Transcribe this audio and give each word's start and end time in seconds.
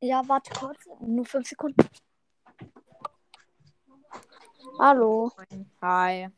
Ja, 0.00 0.22
warte 0.28 0.50
kurz. 0.54 0.78
Nur 1.00 1.24
fünf 1.24 1.48
Sekunden. 1.48 1.88
Hallo. 4.78 5.32
Hi. 5.82 6.28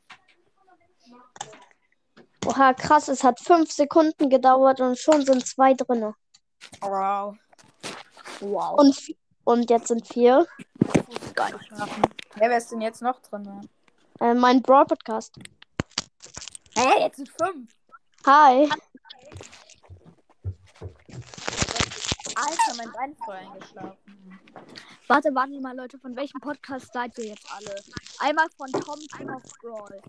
Oha, 2.47 2.73
krass, 2.73 3.09
es 3.09 3.23
hat 3.23 3.39
fünf 3.41 3.71
Sekunden 3.71 4.31
gedauert 4.31 4.81
und 4.81 4.99
schon 4.99 5.27
sind 5.27 5.47
zwei 5.47 5.75
drinne. 5.75 6.15
Wow. 6.81 7.37
Wow. 8.41 8.79
Und, 8.79 9.15
und 9.45 9.69
jetzt 9.69 9.89
sind 9.89 10.07
vier. 10.07 10.47
Geil. 11.35 11.61
Ja, 11.71 11.87
wer 12.37 12.57
ist 12.57 12.73
denn 12.73 12.81
jetzt 12.81 13.03
noch 13.03 13.21
drin? 13.21 13.69
Äh, 14.21 14.33
mein 14.33 14.63
Brawl 14.63 14.87
Podcast. 14.87 15.35
Hä, 16.75 17.01
jetzt 17.01 17.17
sind 17.17 17.29
fünf. 17.29 17.71
Hi. 18.25 18.71
Alter, 22.39 22.77
mein 22.77 22.93
Bein 22.93 23.13
ist 23.13 23.25
voll 23.25 23.35
eingeschlafen. 23.35 23.99
Warte, 25.09 25.35
warte 25.35 25.61
mal, 25.61 25.77
Leute. 25.77 25.99
Von 25.99 26.15
welchem 26.15 26.41
Podcast 26.41 26.93
seid 26.93 27.19
ihr 27.19 27.27
jetzt 27.27 27.53
alle? 27.53 27.75
Einmal 28.21 28.49
von 28.57 28.71
Tom 28.71 29.01
King 29.17 29.31
of 29.31 29.43
Brawl. 29.61 30.01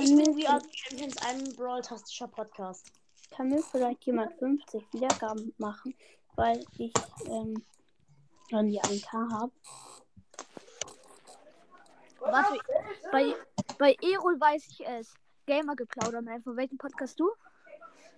Ich 0.00 0.16
bin 0.16 0.34
the 0.34 0.46
Champions, 0.72 1.16
ein 1.26 1.54
Brawl-tastischer 1.54 2.28
Podcast. 2.28 2.90
Kann 3.30 3.50
mir 3.50 3.62
vielleicht 3.62 4.06
jemand 4.06 4.38
50 4.38 4.90
Wiedergaben 4.94 5.52
machen, 5.58 5.94
weil 6.34 6.64
ich 6.78 6.94
ähm, 7.26 7.62
die 8.50 8.80
1K 8.80 9.30
habe? 9.32 9.52
Warte, 12.20 12.58
bei, 13.12 13.34
bei 13.78 13.96
Erol 14.00 14.40
weiß 14.40 14.66
ich 14.70 14.86
es. 14.86 15.12
Gamer 15.44 15.76
geplaudert. 15.76 16.24
Nein, 16.24 16.42
von 16.42 16.56
welchem 16.56 16.78
Podcast 16.78 17.20
du? 17.20 17.30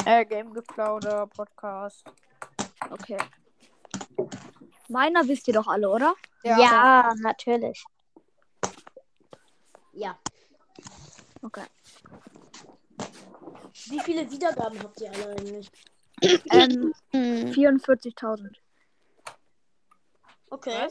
Äh, 0.04 0.24
Game 0.24 0.54
Geplauder 0.54 1.26
Podcast. 1.26 2.04
Okay. 2.90 3.18
Meiner 4.88 5.26
wisst 5.28 5.48
ihr 5.48 5.54
doch 5.54 5.66
alle, 5.66 5.88
oder? 5.90 6.14
Ja, 6.42 7.14
natürlich. 7.20 7.84
Ja. 9.92 10.18
Okay. 11.42 11.64
Wie 13.86 14.00
viele 14.00 14.30
Wiedergaben 14.30 14.78
habt 14.82 15.00
ihr 15.00 15.10
alle 15.10 15.36
eigentlich? 15.36 15.70
Ähm, 16.50 16.94
Hm. 17.10 17.50
44.000. 17.52 18.54
Okay. 20.50 20.88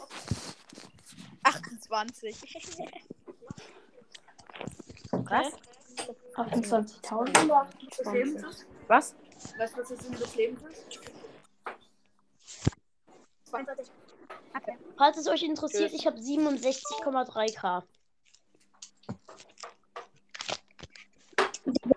28. 1.44 2.36
okay. 5.12 5.52
28.000 6.36 7.46
oder 7.46 7.62
28? 7.62 8.66
Was? 8.88 9.16
Weißt 9.58 9.76
du, 9.76 9.82
was 9.82 9.90
das 9.90 10.00
Sinn 10.00 10.12
des 10.14 10.36
Lebens 10.36 10.62
ist? 10.64 11.00
Falls 14.98 15.18
es 15.18 15.28
euch 15.28 15.44
interessiert, 15.44 15.94
ich 15.94 16.06
habe 16.08 16.18
67,3k. 16.18 17.84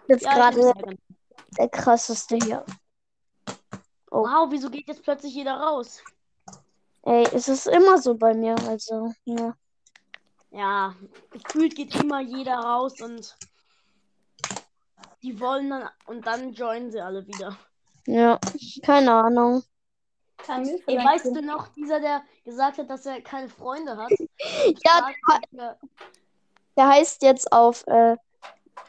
Jetzt 0.09 0.25
Ja, 0.25 0.35
gerade 0.35 0.73
der 1.57 1.69
krasseste 1.69 2.37
hier. 2.37 2.65
Oh. 4.11 4.25
Wow, 4.25 4.49
wieso 4.51 4.69
geht 4.71 4.89
jetzt 4.89 5.03
plötzlich 5.03 5.35
jeder 5.35 5.55
raus? 5.55 6.03
Ey, 7.03 7.27
es 7.33 7.49
ist 7.49 7.67
immer 7.67 7.99
so 7.99 8.15
bei 8.15 8.35
mir. 8.35 8.57
Also, 8.67 9.13
ja. 9.25 9.55
Ja, 10.51 10.95
gefühlt 11.31 11.77
geht 11.77 11.95
immer 11.95 12.21
jeder 12.21 12.57
raus 12.57 13.01
und 13.01 13.37
die 15.23 15.39
wollen 15.39 15.71
dann 15.71 15.89
und 16.07 16.27
dann 16.27 16.53
joinen 16.53 16.91
sie 16.91 17.01
alle 17.01 17.27
wieder. 17.27 17.57
Ja, 18.07 18.39
keine 18.83 19.13
Ahnung. 19.13 19.63
Kann 20.47 20.63
mir 20.63 20.79
Ey, 20.87 20.97
weißt 20.97 21.27
du 21.27 21.43
noch, 21.43 21.69
dieser, 21.69 22.01
der 22.01 22.23
gesagt 22.45 22.79
hat, 22.79 22.91
dass 22.91 23.07
er 23.07 23.21
keine 23.21 23.49
Freunde 23.49 23.97
hat? 23.97 24.11
Ja, 24.85 25.11
der 26.77 26.89
heißt 26.89 27.23
jetzt 27.23 27.53
auf, 27.53 27.87
äh, 27.87 28.17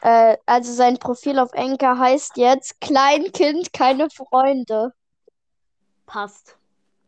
äh, 0.00 0.36
also 0.46 0.72
sein 0.72 0.98
Profil 0.98 1.38
auf 1.38 1.52
Enker 1.52 1.98
heißt 1.98 2.36
jetzt 2.36 2.80
Kleinkind, 2.80 3.72
keine 3.72 4.08
Freunde. 4.10 4.92
passt. 6.06 6.56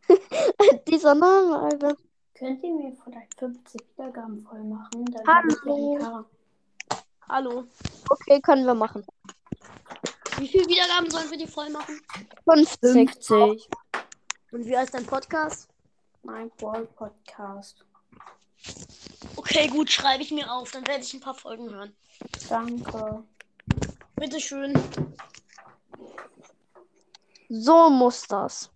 Dieser 0.87 1.15
Name, 1.15 1.59
Alter. 1.59 1.95
Könnt 2.37 2.63
ihr 2.63 2.73
mir 2.73 2.95
vielleicht 3.03 3.39
50 3.39 3.81
Wiedergaben 3.95 4.39
voll 4.41 4.63
machen? 4.63 5.05
Dann 5.05 5.25
Hallo. 5.25 5.35
habe 5.35 5.47
ich 5.49 5.59
die 5.61 5.69
1K. 5.69 6.25
Hallo. 7.29 7.63
Okay, 8.09 8.41
können 8.41 8.65
wir 8.65 8.75
machen. 8.75 9.05
Wie 10.37 10.47
viele 10.47 10.67
Wiedergaben 10.67 11.09
sollen 11.09 11.31
wir 11.31 11.37
die 11.37 11.47
voll 11.47 11.69
machen? 11.69 11.99
50. 12.43 13.09
50. 13.11 13.69
Und 14.55 14.65
wie 14.67 14.77
heißt 14.77 14.93
dein 14.93 15.05
Podcast? 15.05 15.67
Mein 16.23 16.49
Brawl 16.51 16.85
Podcast. 16.85 17.85
Okay, 19.35 19.67
gut, 19.67 19.91
schreibe 19.91 20.23
ich 20.23 20.31
mir 20.31 20.49
auf. 20.49 20.71
Dann 20.71 20.87
werde 20.87 21.03
ich 21.03 21.13
ein 21.13 21.19
paar 21.19 21.35
Folgen 21.35 21.69
hören. 21.69 21.93
Danke. 22.47 23.25
Bitteschön. 24.15 24.73
So 27.49 27.89
muss 27.89 28.21
das. 28.29 28.71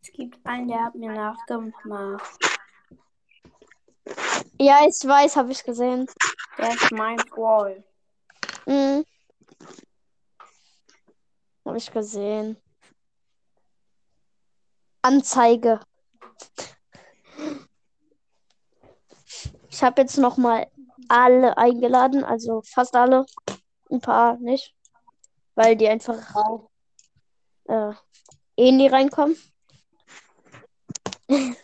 Es 0.00 0.12
gibt 0.12 0.46
einen, 0.46 0.68
der 0.68 0.84
hat 0.84 0.94
mir 0.94 1.10
nachgemacht. 1.10 2.38
Ja, 4.60 4.86
ich 4.86 4.94
weiß, 5.04 5.34
habe 5.34 5.50
ich 5.50 5.64
gesehen. 5.64 6.06
Der 6.56 6.72
ist 6.72 6.92
mein 6.92 7.16
Brawl. 7.16 7.82
Mhm. 8.66 9.04
Habe 11.64 11.78
ich 11.78 11.90
gesehen. 11.90 12.56
Anzeige. 15.02 15.80
Ich 19.68 19.82
habe 19.82 20.02
jetzt 20.02 20.18
noch 20.18 20.36
mal 20.36 20.70
alle 21.08 21.56
eingeladen, 21.56 22.24
also 22.24 22.62
fast 22.62 22.94
alle. 22.94 23.24
Ein 23.90 24.00
paar 24.00 24.36
nicht, 24.36 24.74
weil 25.54 25.76
die 25.76 25.88
einfach 25.88 26.18
äh, 27.64 27.92
eh 28.56 28.72
nie 28.72 28.88
reinkommen. 28.88 29.36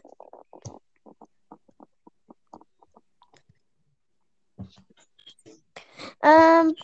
ähm, 6.23 6.75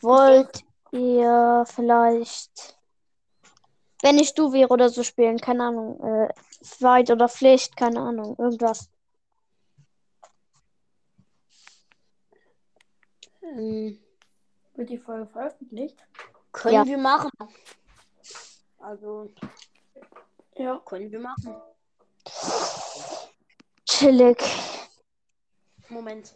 wollt 0.00 0.64
ihr 0.92 1.64
vielleicht, 1.66 2.78
wenn 4.02 4.18
ich 4.18 4.34
du 4.34 4.52
wäre 4.52 4.68
oder 4.68 4.88
so 4.88 5.02
spielen, 5.02 5.38
keine 5.38 5.64
Ahnung, 5.64 6.00
äh, 6.02 6.28
Fight 6.62 7.10
oder 7.10 7.28
Pflicht, 7.28 7.76
keine 7.76 8.00
Ahnung, 8.00 8.36
irgendwas. 8.38 8.88
Ähm, 13.42 13.98
Wird 14.74 14.90
die 14.90 14.98
Folge 14.98 15.26
veröffentlicht? 15.26 15.98
können 16.52 16.74
Ja. 16.76 16.86
wir 16.86 16.98
machen. 16.98 17.30
Also, 18.78 19.32
Ja. 20.56 20.78
können 20.84 21.10
wir 21.10 21.20
machen. 21.20 21.54
Chillig. 23.86 24.38
Moment. 25.88 26.34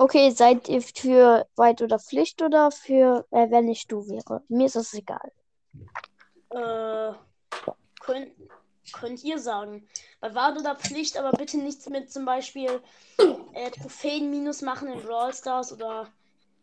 Okay, 0.00 0.30
seid 0.30 0.66
ihr 0.70 0.80
für 0.80 1.46
Weit 1.56 1.82
oder 1.82 1.98
Pflicht 1.98 2.40
oder 2.40 2.70
für, 2.70 3.26
äh, 3.32 3.50
wenn 3.50 3.68
ich 3.68 3.86
du 3.86 4.08
wäre? 4.08 4.42
Mir 4.48 4.64
ist 4.64 4.76
es 4.76 4.94
egal. 4.94 5.30
Äh, 6.48 7.12
könnt, 8.00 8.32
könnt 8.94 9.22
ihr 9.22 9.38
sagen. 9.38 9.86
Bei 10.20 10.34
Wahl 10.34 10.56
oder 10.56 10.74
Pflicht, 10.74 11.18
aber 11.18 11.32
bitte 11.32 11.58
nichts 11.58 11.86
mit 11.90 12.10
zum 12.10 12.24
Beispiel 12.24 12.80
äh, 13.52 13.70
Trophäen 13.72 14.30
minus 14.30 14.62
machen 14.62 14.88
in 14.90 15.02
Brawl 15.02 15.34
Stars 15.34 15.70
oder 15.70 16.08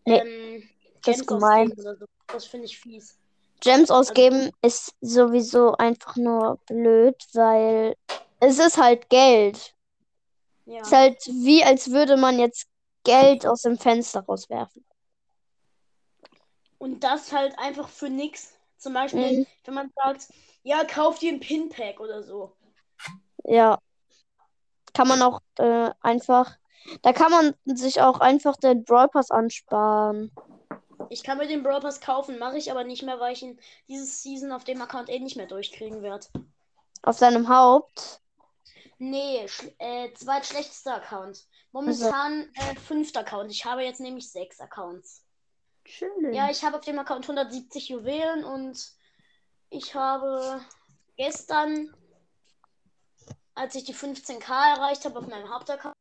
Nee, 0.07 0.17
ähm, 0.17 0.69
das 1.03 1.19
ist 1.19 1.27
Gems 1.27 1.27
gemein. 1.27 1.67
ausgeben 1.67 1.81
oder 1.81 1.95
so. 1.95 2.05
Das 2.25 2.45
finde 2.45 2.65
ich 2.65 2.79
fies. 2.79 3.19
Gems 3.59 3.91
ausgeben 3.91 4.49
ist 4.63 4.95
sowieso 5.01 5.73
einfach 5.73 6.15
nur 6.15 6.57
blöd, 6.65 7.15
weil 7.33 7.95
es 8.39 8.57
ist 8.57 8.77
halt 8.77 9.11
Geld. 9.11 9.75
Ja. 10.65 10.81
Es 10.81 10.87
ist 10.87 10.93
halt 10.93 11.17
wie, 11.27 11.63
als 11.63 11.91
würde 11.91 12.17
man 12.17 12.39
jetzt 12.39 12.67
Geld 13.07 13.45
aus 13.45 13.61
dem 13.61 13.77
Fenster 13.77 14.21
rauswerfen. 14.21 14.85
Und 16.77 17.03
das 17.03 17.31
halt 17.31 17.57
einfach 17.57 17.89
für 17.89 18.09
nix. 18.09 18.53
Zum 18.77 18.93
Beispiel, 18.93 19.39
Mhm. 19.39 19.47
wenn 19.65 19.73
man 19.73 19.91
sagt, 19.95 20.27
ja, 20.63 20.83
kauf 20.83 21.17
dir 21.19 21.31
ein 21.33 21.39
Pinpack 21.39 21.99
oder 21.99 22.21
so. 22.23 22.55
Ja. 23.43 23.79
Kann 24.93 25.07
man 25.07 25.21
auch 25.21 25.41
äh, 25.57 25.89
einfach. 26.01 26.57
Da 27.01 27.13
kann 27.13 27.31
man 27.31 27.55
sich 27.65 28.01
auch 28.01 28.19
einfach 28.19 28.55
den 28.57 28.83
Brawl 28.83 29.07
Pass 29.09 29.31
ansparen. 29.31 30.31
Ich 31.09 31.23
kann 31.23 31.37
mir 31.37 31.47
den 31.47 31.63
Brawl 31.63 31.79
Pass 31.81 32.01
kaufen, 32.01 32.37
mache 32.39 32.57
ich 32.57 32.69
aber 32.71 32.83
nicht 32.83 33.03
mehr, 33.03 33.19
weil 33.19 33.33
ich 33.33 33.41
ihn 33.41 33.59
dieses 33.87 34.21
Season 34.21 34.51
auf 34.51 34.63
dem 34.63 34.81
Account 34.81 35.09
eh 35.09 35.19
nicht 35.19 35.37
mehr 35.37 35.47
durchkriegen 35.47 36.01
werde. 36.01 36.27
Auf 37.03 37.17
deinem 37.19 37.49
Haupt. 37.49 38.21
Nee, 38.99 39.45
äh, 39.77 40.13
zweitschlechtester 40.13 40.95
Account. 40.95 41.45
Momentan 41.71 42.49
äh, 42.53 42.75
fünfter 42.75 43.21
Account. 43.21 43.51
Ich 43.51 43.65
habe 43.65 43.83
jetzt 43.83 43.99
nämlich 43.99 44.31
sechs 44.31 44.59
Accounts. 44.59 45.23
Schön. 45.85 46.33
Ja, 46.33 46.49
ich 46.49 46.63
habe 46.63 46.77
auf 46.77 46.83
dem 46.83 46.99
Account 46.99 47.25
170 47.25 47.89
Juwelen 47.89 48.43
und 48.43 48.91
ich 49.69 49.95
habe 49.95 50.61
gestern, 51.15 51.95
als 53.55 53.75
ich 53.75 53.85
die 53.85 53.95
15k 53.95 54.75
erreicht 54.75 55.05
habe 55.05 55.19
auf 55.19 55.27
meinem 55.27 55.49
Hauptaccount, 55.49 55.95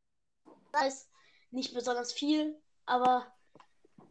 das 0.73 0.87
ist 0.87 1.11
nicht 1.51 1.75
besonders 1.75 2.13
viel, 2.13 2.61
aber 2.85 3.33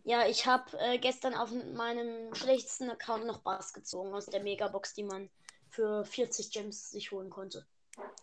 ja, 0.03 0.27
ich 0.27 0.45
habe 0.45 0.77
äh, 0.79 0.97
gestern 0.97 1.33
auf 1.33 1.51
meinem 1.51 2.33
schlechtesten 2.35 2.89
Account 2.89 3.25
noch 3.25 3.39
Bass 3.39 3.73
gezogen 3.73 4.13
aus 4.13 4.27
der 4.27 4.43
Megabox, 4.43 4.93
die 4.93 5.03
man 5.03 5.29
für 5.69 6.05
40 6.05 6.51
Gems 6.51 6.91
sich 6.91 7.11
holen 7.11 7.29
konnte. 7.29 7.65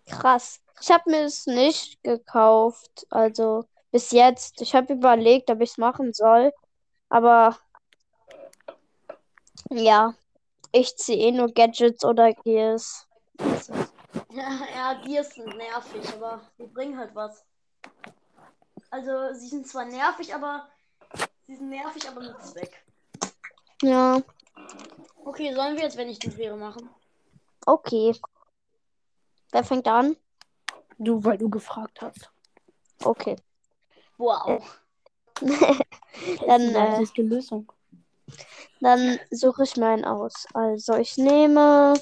Krass. 0.07 0.61
Ich 0.81 0.91
habe 0.91 1.11
mir 1.11 1.23
es 1.25 1.47
nicht 1.47 2.03
gekauft. 2.03 3.07
Also 3.11 3.65
bis 3.91 4.11
jetzt. 4.11 4.61
Ich 4.61 4.75
habe 4.75 4.95
überlegt, 4.95 5.51
ob 5.51 5.61
ich 5.61 5.71
es 5.71 5.79
machen 5.79 6.13
soll. 6.13 6.53
Aber 7.09 7.59
ja, 9.71 10.15
ich 10.73 10.97
ziehe 10.97 11.19
eh 11.29 11.33
nur 11.33 11.53
Gadgets 11.53 12.05
oder 12.05 12.33
Gears. 12.33 13.07
Ja, 14.31 14.49
ja, 14.75 14.95
die 15.03 15.23
sind 15.23 15.57
nervig, 15.57 16.09
aber 16.15 16.41
die 16.59 16.67
bringen 16.67 16.99
halt 16.99 17.15
was. 17.15 17.45
Also, 18.91 19.33
sie 19.35 19.49
sind 19.49 19.67
zwar 19.67 19.85
nervig, 19.85 20.35
aber 20.35 20.69
sie 21.47 21.57
sind 21.57 21.69
nervig, 21.71 22.09
aber 22.09 22.21
mit 22.21 22.43
Zweck. 22.43 22.85
Ja, 23.83 24.23
Okay, 25.25 25.55
sollen 25.55 25.77
wir 25.77 25.85
jetzt, 25.85 25.97
wenn 25.97 26.09
ich 26.09 26.19
das 26.19 26.37
wäre, 26.37 26.57
machen? 26.57 26.91
okay. 27.67 28.15
Wer 29.53 29.65
fängt 29.65 29.87
an? 29.87 30.17
Du, 30.99 31.23
weil 31.25 31.39
du 31.39 31.49
gefragt 31.49 32.01
hast. 32.01 32.31
Okay. 33.05 33.37
Wow. 34.19 34.63
Dann, 36.47 36.73
Das 36.73 36.99
äh, 36.99 37.03
ist 37.03 37.17
die 37.17 37.23
Lösung. 37.23 37.73
dann 38.81 39.19
suche 39.31 39.65
ich 39.65 39.77
meinen 39.77 40.05
aus. 40.05 40.47
Also 40.55 40.95
ich 40.95 41.17
nehme 41.17 41.95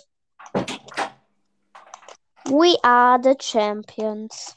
We 2.44 2.76
are 2.82 3.18
the 3.22 3.34
Champions. 3.40 4.56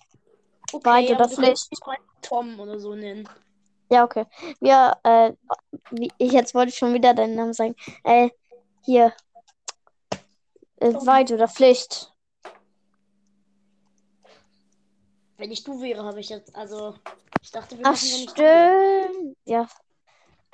Okay, 0.71 1.15
Pflicht? 1.29 1.71
mich 1.71 1.79
mal 1.85 1.97
Tom 2.21 2.59
oder 2.59 2.79
so 2.79 2.95
nennen. 2.95 3.29
Ja, 3.89 4.03
okay. 4.03 4.25
Wir, 4.59 4.97
äh, 5.03 5.33
wie, 5.91 6.11
ich 6.17 6.31
jetzt 6.31 6.55
wollte 6.55 6.69
ich 6.69 6.77
schon 6.77 6.93
wieder 6.93 7.13
deinen 7.13 7.35
Namen 7.35 7.53
sagen. 7.53 7.75
Äh, 8.03 8.29
hier. 8.83 9.13
Äh, 10.77 10.93
Weit 11.05 11.31
oder 11.31 11.47
Pflicht? 11.47 12.12
Wenn 15.43 15.51
ich 15.51 15.65
du 15.65 15.81
wäre, 15.81 16.05
habe 16.05 16.21
ich 16.21 16.29
jetzt, 16.29 16.55
also, 16.55 16.95
ich 17.41 17.51
dachte, 17.51 17.77
wir 17.77 17.85
Ach, 17.85 17.91
machen, 17.91 18.09
wenn 18.13 18.23
ich 18.23 18.29
stimmt. 18.29 19.37
Ja. 19.43 19.67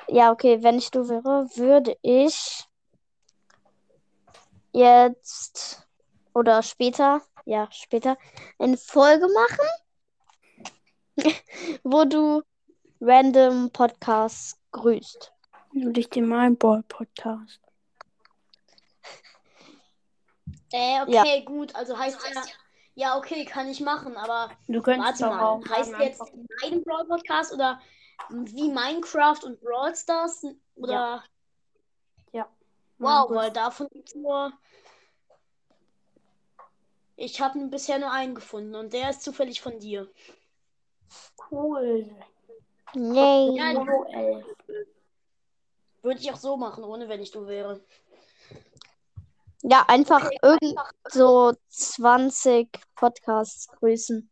Ja, 0.08 0.32
okay, 0.32 0.64
wenn 0.64 0.80
ich 0.80 0.90
du 0.90 1.08
wäre, 1.08 1.48
würde 1.54 1.96
ich 2.02 2.66
jetzt 4.72 5.88
oder 6.34 6.64
später, 6.64 7.22
ja, 7.46 7.70
später, 7.72 8.18
eine 8.58 8.78
Folge 8.78 9.28
machen, 9.32 9.68
wo 11.84 12.06
du 12.06 12.42
random 13.00 13.70
Podcasts 13.70 14.58
grüßt. 14.72 15.32
Und 15.76 16.00
ich 16.00 16.10
den 16.10 16.28
Mindball 16.28 16.82
Podcast. 16.82 17.60
Äh, 20.72 21.06
Ja. 21.06 21.22
okay, 21.22 21.44
gut, 21.44 21.76
also 21.76 21.96
heißt 21.96 22.18
er, 22.26 22.34
ja, 22.34 22.44
okay, 23.18 23.46
kann 23.46 23.70
ich 23.70 23.80
machen, 23.80 24.18
aber 24.18 24.52
Du 24.68 24.82
könntest 24.82 25.22
warte 25.22 25.36
mal, 25.36 25.46
auch 25.46 25.70
heißt 25.70 25.94
jetzt 26.00 26.34
mein 26.62 26.84
Brawl 26.84 27.06
Podcast 27.06 27.54
oder 27.54 27.82
wie 28.30 28.70
Minecraft 28.70 29.44
und 29.44 29.62
Brawl 29.62 29.96
Stars 29.96 30.46
oder 30.76 31.24
Ja. 32.34 32.50
wow, 32.98 33.30
Mein 33.30 33.38
weil 33.38 33.52
davon 33.52 33.88
gibt's 33.92 34.16
nur 34.16 34.52
ich 37.16 37.42
habe 37.42 37.60
bisher 37.68 38.00
nur 38.00 38.12
einen 38.12 38.34
gefunden 38.34 38.76
und 38.76 38.94
der 38.94 39.10
ist 39.10 39.24
zufällig 39.24 39.62
von 39.62 39.78
dir. 39.80 40.10
Cool. 41.52 42.10
Yay. 42.94 43.58
Ja, 43.58 43.74
Solo 43.74 44.06
11. 44.06 44.46
Würde 46.02 46.22
ich 46.22 46.32
auch 46.32 46.38
so 46.38 46.56
machen, 46.56 46.84
ohne 46.84 47.10
wenn 47.10 47.22
ich 47.22 47.32
du 47.32 47.46
wäre. 47.46 47.82
Ja, 49.62 49.86
einfach 49.88 50.30
irgend 50.42 50.76
so 51.10 51.54
20 51.70 52.70
Podcasts 52.96 53.68
grüßen. 53.68 54.30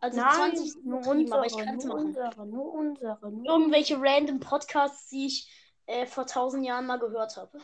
Also 0.00 0.20
Nein, 0.20 0.34
20 0.34 0.66
ist 0.66 0.84
nur 0.84 0.98
übertrieben, 1.00 1.32
aber 1.32 1.46
ich 1.46 1.52
unsere, 1.52 1.66
kann 1.66 1.78
es 1.78 1.84
nur 1.84 1.94
machen. 1.94 2.06
unsere, 2.06 2.46
nur 2.46 2.72
unsere. 2.72 3.30
Nur 3.30 3.44
Irgendwelche 3.44 3.96
random 4.00 4.40
Podcasts, 4.40 5.08
die 5.08 5.26
ich 5.26 5.48
äh, 5.86 6.06
vor 6.06 6.26
tausend 6.26 6.64
Jahren 6.64 6.86
mal 6.86 6.98
gehört 6.98 7.36
habe. 7.36 7.60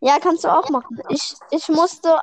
Ja, 0.00 0.18
kannst 0.18 0.42
du 0.42 0.48
auch 0.48 0.68
machen. 0.70 1.00
Ich, 1.10 1.34
ich 1.52 1.68
musste, 1.68 2.18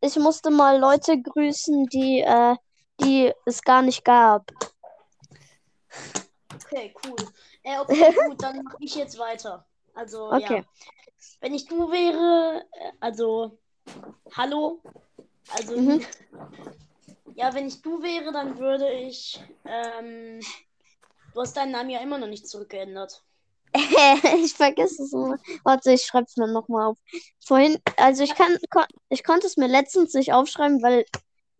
ich 0.00 0.16
musste 0.16 0.50
mal 0.50 0.78
Leute 0.78 1.20
grüßen, 1.20 1.86
die, 1.86 2.20
äh, 2.20 2.56
die 3.00 3.32
es 3.46 3.62
gar 3.62 3.82
nicht 3.82 4.04
gab. 4.04 4.50
Okay, 6.64 6.92
cool. 7.04 7.16
Äh, 7.62 7.78
okay, 7.78 8.12
gut, 8.28 8.42
dann 8.42 8.62
mache 8.64 8.76
ich 8.80 8.94
jetzt 8.96 9.18
weiter. 9.18 9.66
Also, 9.94 10.30
Okay. 10.32 10.56
ja. 10.56 10.64
Wenn 11.40 11.54
ich 11.54 11.66
du 11.66 11.90
wäre, 11.90 12.64
äh, 12.72 12.92
also, 13.00 13.58
hallo. 14.36 14.80
Also, 15.52 15.76
Mhm. 15.76 16.04
ja, 17.34 17.54
wenn 17.54 17.66
ich 17.66 17.82
du 17.82 18.02
wäre, 18.02 18.32
dann 18.32 18.58
würde 18.58 18.90
ich, 18.92 19.42
ähm, 19.66 20.40
du 21.34 21.40
hast 21.40 21.56
deinen 21.56 21.72
Namen 21.72 21.90
ja 21.90 22.00
immer 22.00 22.18
noch 22.18 22.28
nicht 22.28 22.48
zurückgeändert. 22.48 23.22
ich 23.74 24.54
vergesse 24.54 25.02
es 25.04 25.12
immer. 25.12 25.38
Warte, 25.64 25.92
ich 25.92 26.02
schreibe 26.02 26.24
es 26.24 26.36
mir 26.36 26.48
nochmal 26.52 26.88
auf. 26.88 26.98
Vorhin, 27.44 27.78
also 27.96 28.24
ich 28.24 28.34
kann, 28.34 28.58
kon 28.70 28.84
ich 29.08 29.22
konnte 29.24 29.46
es 29.46 29.56
mir 29.56 29.68
letztens 29.68 30.14
nicht 30.14 30.32
aufschreiben, 30.32 30.82
weil 30.82 31.04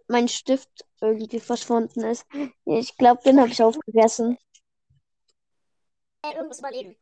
mein 0.08 0.28
Stift 0.28 0.68
irgendwie 1.00 1.38
verschwunden 1.40 2.00
ist. 2.02 2.26
Ich 2.64 2.96
glaube, 2.96 3.22
den 3.24 3.40
habe 3.40 3.50
ich 3.50 3.62
aufgegessen. 3.62 4.38
Irgendwas 6.24 6.58
überlegen. 6.58 6.96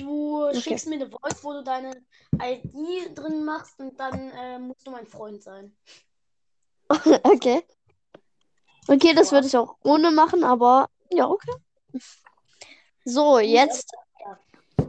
Du 0.00 0.50
schickst 0.54 0.86
mir 0.86 0.96
eine 0.96 1.10
Voice, 1.10 1.42
wo 1.44 1.52
du 1.52 1.62
deine 1.62 1.92
ID 2.42 3.14
drin 3.16 3.44
machst 3.44 3.78
und 3.80 3.98
dann 4.00 4.30
äh, 4.30 4.58
musst 4.58 4.86
du 4.86 4.90
mein 4.90 5.06
Freund 5.06 5.42
sein. 5.42 5.76
Okay. 7.22 7.62
Okay, 8.88 9.14
das 9.14 9.30
würde 9.30 9.46
ich 9.46 9.56
auch 9.56 9.76
ohne 9.84 10.10
machen, 10.10 10.42
aber 10.42 10.88
ja, 11.10 11.28
okay. 11.28 11.52
So, 13.04 13.38
jetzt, 13.38 13.92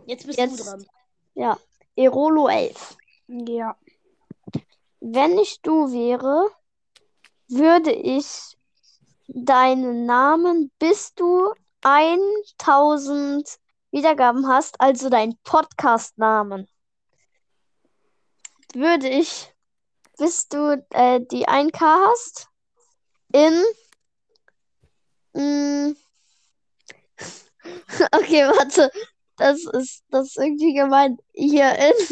Jetzt 0.06 0.26
bist 0.26 0.40
Jetzt- 0.40 0.60
du 0.60 0.64
dran. 0.64 0.86
ja, 1.36 1.58
Erolo 1.96 2.48
11. 2.48 2.98
Ja. 3.28 3.78
Wenn 5.00 5.38
ich 5.38 5.62
du 5.62 5.92
wäre, 5.92 6.50
würde 7.48 7.92
ich 7.92 8.58
deinen 9.28 10.06
Namen, 10.06 10.72
bis 10.80 11.14
du 11.14 11.54
1000 11.82 13.60
Wiedergaben 13.92 14.48
hast, 14.48 14.80
also 14.80 15.10
deinen 15.10 15.38
Podcast-Namen, 15.44 16.68
würde 18.74 19.10
ich, 19.10 19.54
bis 20.18 20.48
du 20.48 20.84
äh, 20.92 21.20
die 21.20 21.48
1K 21.48 21.80
hast, 21.80 22.48
in. 23.34 23.64
Mm, 25.34 25.96
okay, 28.12 28.48
warte. 28.48 28.92
Das 29.38 29.66
ist, 29.66 30.04
das 30.10 30.28
ist 30.28 30.38
irgendwie 30.38 30.74
gemein. 30.74 31.18
Hier 31.34 31.74
in, 31.76 32.08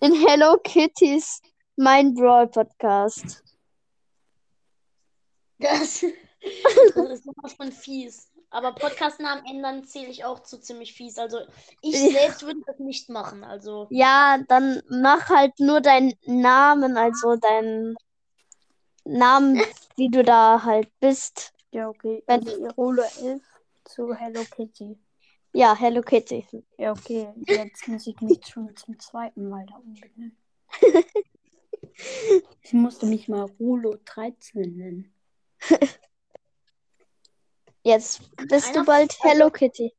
in 0.00 0.26
Hello 0.26 0.56
Kitties 0.62 1.40
mein 1.76 2.14
Brawl 2.14 2.48
Podcast. 2.48 3.42
Das, 5.58 6.00
das 6.94 7.10
ist 7.10 7.24
sowas 7.24 7.52
von 7.54 7.72
fies. 7.72 8.30
Aber 8.50 8.72
Podcast-Namen 8.74 9.44
ändern 9.44 9.84
zähle 9.84 10.08
ich 10.08 10.24
auch 10.24 10.40
zu 10.40 10.58
ziemlich 10.60 10.92
fies. 10.94 11.18
Also 11.18 11.38
ich 11.82 11.94
Ja. 11.94 12.10
selbst 12.20 12.42
würde 12.42 12.60
das 12.66 12.78
nicht 12.78 13.08
machen. 13.10 13.44
Also 13.44 13.86
Ja, 13.90 14.38
dann 14.48 14.82
mach 14.88 15.28
halt 15.28 15.58
nur 15.58 15.80
deinen 15.80 16.14
Namen, 16.24 16.96
also 16.96 17.36
deinen 17.36 17.96
Namen, 19.04 19.60
wie 19.96 20.08
du 20.08 20.22
da 20.22 20.62
halt 20.64 20.88
bist. 21.00 21.52
Ja, 21.72 21.88
okay. 21.88 22.22
Wenn- 22.26 22.46
Also 22.46 22.64
Irolo 22.64 23.02
11 23.20 23.42
zu 23.84 24.14
Hello 24.14 24.42
Kitty. 24.54 24.98
Ja, 25.52 25.74
Hello 25.74 26.02
Kitty. 26.02 26.46
Ja, 26.78 26.92
okay. 26.92 27.28
Jetzt 27.46 27.88
muss 27.88 28.06
ich 28.06 28.20
mich 28.20 28.46
schon 28.46 28.74
zum 28.76 28.98
zweiten 28.98 29.48
Mal 29.48 29.66
da 29.66 29.76
umbenennen. 29.76 30.36
Ich 32.62 32.72
musste 32.74 33.06
mich 33.06 33.26
mal 33.28 33.46
Rolo 33.58 33.96
13 34.04 34.76
nennen. 34.76 35.14
Jetzt 37.86 38.20
bist 38.48 38.74
du 38.74 38.84
bald 38.84 39.16
Hello 39.22 39.48
Kitty. 39.48 39.94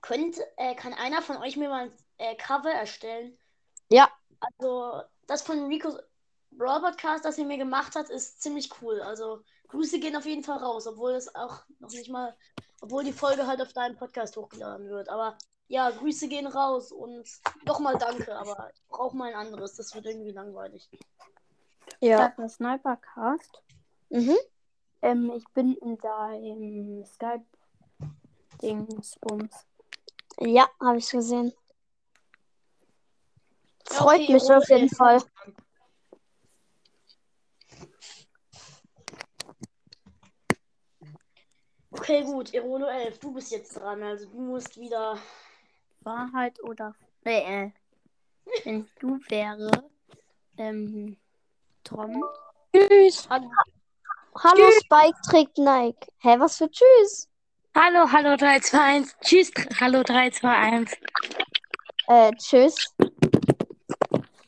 könnt, 0.00 0.38
äh, 0.56 0.74
kann 0.74 0.94
einer 0.94 1.20
von 1.20 1.36
euch 1.36 1.58
mir 1.58 1.68
mal 1.68 1.82
ein 1.82 1.92
äh, 2.16 2.34
Cover 2.34 2.70
erstellen? 2.70 3.36
Ja. 3.90 4.10
Also 4.40 5.02
das 5.26 5.42
von 5.42 5.66
Rico, 5.66 5.98
Brawl 6.52 6.80
Podcast, 6.80 7.26
das 7.26 7.36
ihr 7.36 7.44
mir 7.44 7.58
gemacht 7.58 7.94
hat, 7.94 8.08
ist 8.08 8.40
ziemlich 8.40 8.70
cool. 8.80 9.02
Also 9.02 9.42
Grüße 9.68 10.00
gehen 10.00 10.16
auf 10.16 10.24
jeden 10.24 10.44
Fall 10.44 10.60
raus, 10.60 10.86
obwohl 10.86 11.12
es 11.12 11.34
auch 11.34 11.62
noch 11.78 11.90
nicht 11.90 12.08
mal, 12.08 12.34
obwohl 12.80 13.04
die 13.04 13.12
Folge 13.12 13.46
halt 13.46 13.60
auf 13.60 13.74
deinem 13.74 13.98
Podcast 13.98 14.34
hochgeladen 14.38 14.88
wird. 14.88 15.10
Aber 15.10 15.36
ja, 15.68 15.90
Grüße 15.90 16.26
gehen 16.26 16.46
raus 16.46 16.90
und 16.90 17.28
nochmal 17.66 17.98
danke, 17.98 18.34
aber 18.34 18.70
ich 18.74 18.82
brauche 18.88 19.14
mal 19.14 19.28
ein 19.28 19.34
anderes. 19.34 19.74
Das 19.74 19.94
wird 19.94 20.06
irgendwie 20.06 20.32
langweilig. 20.32 20.88
Ja. 22.00 22.32
Sniper 22.32 22.48
Snipercast. 22.48 23.62
Mhm. 24.08 24.38
Ähm, 25.02 25.30
ich 25.36 25.44
bin 25.52 25.74
in 25.74 25.98
deinem 25.98 27.04
Skype-Dingsbums. 27.04 29.66
Ja, 30.40 30.70
habe 30.80 30.96
ich 30.98 31.10
gesehen. 31.10 31.52
Freut 33.84 34.20
okay, 34.20 34.32
mich 34.32 34.42
Rode 34.44 34.58
auf 34.58 34.68
jeden. 34.68 34.88
Fall. 34.88 35.20
Okay, 41.90 42.22
gut, 42.24 42.54
Erono 42.54 42.86
11, 42.86 43.18
du 43.18 43.32
bist 43.32 43.50
jetzt 43.50 43.76
dran. 43.76 44.00
Also 44.02 44.28
du 44.28 44.40
musst 44.40 44.78
wieder. 44.78 45.18
Wahrheit 46.00 46.62
oder. 46.62 46.94
Äh, 47.24 47.64
äh, 47.64 47.70
wenn 48.64 48.88
du 48.98 49.20
wäre. 49.28 49.90
Ähm, 50.56 51.18
Tom. 51.84 52.24
Tschüss. 52.74 53.28
Hallo 54.34 54.70
Spike 54.80 55.18
trägt 55.28 55.58
Nike. 55.58 56.06
Hä, 56.20 56.36
was 56.38 56.56
für 56.56 56.70
Tschüss? 56.70 57.28
Hallo, 57.74 58.10
hallo 58.10 58.34
321. 58.36 59.14
Tschüss, 59.20 59.50
hallo 59.78 60.02
321. 60.02 60.98
Äh, 62.08 62.32
tschüss. 62.36 62.94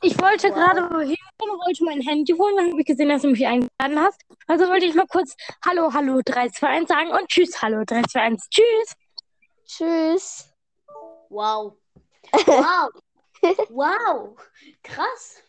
Ich 0.01 0.19
wollte 0.21 0.51
gerade 0.53 0.91
wohin 0.91 1.17
und 1.39 1.49
wollte 1.49 1.85
mein 1.85 2.01
Handy 2.01 2.33
holen. 2.33 2.57
Dann 2.57 2.71
habe 2.71 2.81
ich 2.81 2.87
gesehen, 2.87 3.11
dass 3.11 3.23
du 3.23 3.29
mich 3.29 3.47
eingeladen 3.47 4.01
hast. 4.01 4.21
Also 4.47 4.69
wollte 4.69 4.87
ich 4.87 4.95
mal 4.95 5.07
kurz 5.07 5.37
Hallo, 5.67 5.93
hallo 5.93 6.21
321 6.25 6.89
sagen 6.89 7.11
und 7.11 7.29
Tschüss, 7.29 7.61
hallo 7.61 7.85
321. 7.85 8.49
Tschüss. 8.51 8.95
Tschüss. 9.67 10.55
Wow. 11.29 11.75
Wow. 12.47 12.91
wow. 13.69 14.37
Krass. 14.83 15.43